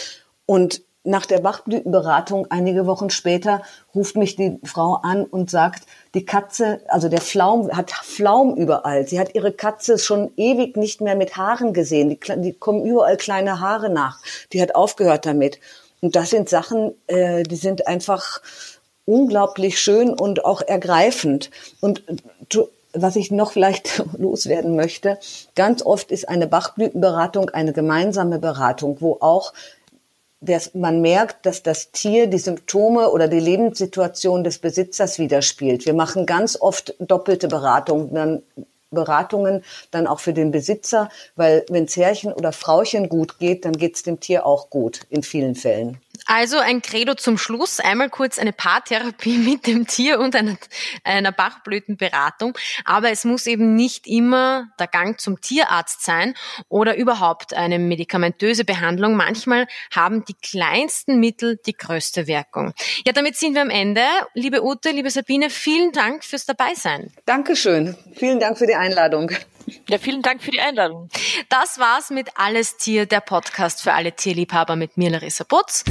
Und 0.46 0.84
nach 1.06 1.26
der 1.26 1.40
Bachblütenberatung 1.40 2.48
einige 2.50 2.86
Wochen 2.86 3.10
später 3.10 3.62
ruft 3.94 4.16
mich 4.16 4.36
die 4.36 4.60
Frau 4.64 5.00
an 5.04 5.24
und 5.24 5.50
sagt, 5.50 5.84
die 6.14 6.26
Katze, 6.26 6.82
also 6.88 7.10
der 7.10 7.22
Flaum, 7.22 7.72
hat 7.72 7.92
Flaum 7.92 8.56
überall. 8.56 9.08
Sie 9.08 9.20
hat 9.20 9.36
ihre 9.36 9.52
Katze 9.52 9.98
schon 9.98 10.32
ewig 10.38 10.78
nicht 10.78 11.02
mehr 11.02 11.16
mit 11.16 11.38
Haaren 11.38 11.74
gesehen. 11.74 12.10
Die, 12.10 12.20
die 12.38 12.54
kommen 12.54 12.86
überall 12.86 13.18
kleine 13.18 13.60
Haare 13.60 13.90
nach. 13.90 14.20
Die 14.54 14.62
hat 14.62 14.76
aufgehört 14.76 15.26
damit. 15.26 15.60
Und 16.02 16.16
das 16.16 16.30
sind 16.30 16.50
Sachen, 16.50 16.94
äh, 17.08 17.44
die 17.44 17.56
sind 17.56 17.88
einfach 17.88 18.42
unglaublich 19.06 19.80
schön 19.80 20.10
und 20.10 20.46
auch 20.46 20.62
ergreifend. 20.62 21.52
Und 21.82 22.04
was 22.94 23.16
ich 23.16 23.32
noch 23.32 23.52
vielleicht 23.52 24.04
loswerden 24.18 24.76
möchte, 24.76 25.20
ganz 25.56 25.84
oft 25.86 26.12
ist 26.12 26.28
eine 26.28 26.48
Bachblütenberatung 26.48 27.50
eine 27.50 27.74
gemeinsame 27.74 28.40
Beratung, 28.40 28.98
wo 29.02 29.18
auch 29.20 29.54
dass 30.46 30.74
man 30.74 31.02
merkt, 31.02 31.46
dass 31.46 31.64
das 31.64 31.92
Tier 31.92 32.28
die 32.28 32.38
Symptome 32.38 33.10
oder 33.10 33.28
die 33.28 33.40
Lebenssituation 33.40 34.44
des 34.44 34.60
Besitzers 34.60 35.20
widerspiegelt. 35.20 35.86
Wir 35.86 35.94
machen 35.94 36.26
ganz 36.26 36.60
oft 36.60 36.96
doppelte 37.00 37.48
Beratungen, 37.48 38.14
dann 38.14 38.44
Beratungen 38.92 39.64
dann 39.92 40.08
auch 40.08 40.20
für 40.20 40.34
den 40.34 40.52
Besitzer, 40.52 41.10
weil 41.36 41.66
wenn 41.70 41.86
es 41.86 41.98
Herrchen 41.98 42.32
oder 42.34 42.52
Frauchen 42.52 43.10
gut 43.10 43.40
geht, 43.40 43.66
dann 43.66 43.74
geht 43.74 43.96
es 43.96 44.04
dem 44.04 44.20
Tier 44.20 44.46
auch 44.46 44.70
gut 44.70 45.02
in 45.10 45.22
vielen 45.22 45.56
Fällen. 45.56 46.00
Also 46.26 46.58
ein 46.58 46.82
Credo 46.82 47.16
zum 47.16 47.38
Schluss. 47.38 47.80
Einmal 47.80 48.10
kurz 48.10 48.40
eine 48.40 48.54
Paartherapie 48.54 49.38
mit 49.38 49.68
dem 49.68 49.88
Tier 49.88 50.20
und 50.20 50.36
einer, 50.36 50.58
einer 51.04 51.32
Bachblütenberatung. 51.32 52.58
Aber 52.84 53.12
es 53.12 53.26
muss 53.26 53.48
eben 53.48 53.76
nicht 53.76 54.08
immer 54.08 54.68
der 54.80 54.88
Gang 54.88 55.20
zum 55.20 55.42
Tierarzt 55.42 56.04
sein 56.04 56.34
oder 56.70 56.96
überhaupt 56.98 57.54
eine 57.54 57.80
medikamentöse 57.80 58.66
Behandlung. 58.66 59.16
Manchmal 59.16 59.68
haben 59.94 60.26
die 60.26 60.36
kleinsten 60.36 61.20
Mittel 61.20 61.60
die 61.66 61.74
größte 61.74 62.28
Wirkung. 62.28 62.74
Ja, 63.06 63.14
damit 63.14 63.36
sind 63.36 63.56
wir 63.56 63.62
am 63.62 63.70
Ende. 63.70 64.02
Liebe 64.34 64.64
Ute, 64.64 64.92
liebe 64.92 65.10
Sabine, 65.10 65.50
vielen 65.50 65.92
Dank 65.92 66.24
fürs 66.24 66.46
Dabeisein. 66.46 67.12
Dankeschön. 67.26 67.96
Vielen 68.16 68.40
Dank 68.40 68.58
für 68.58 68.68
die 68.68 68.76
Einladung. 68.76 69.32
Ja, 69.90 69.98
vielen 69.98 70.22
Dank 70.22 70.42
für 70.42 70.52
die 70.52 70.60
Einladung. 70.60 71.10
Das 71.50 71.80
war's 71.80 72.10
mit 72.10 72.30
Alles 72.36 72.78
Tier, 72.78 73.06
der 73.06 73.22
Podcast 73.22 73.82
für 73.82 73.94
alle 73.94 74.14
Tierliebhaber 74.14 74.76
mit 74.76 74.98
mir, 74.98 75.10
Larissa 75.10 75.44
Putz. 75.44 75.84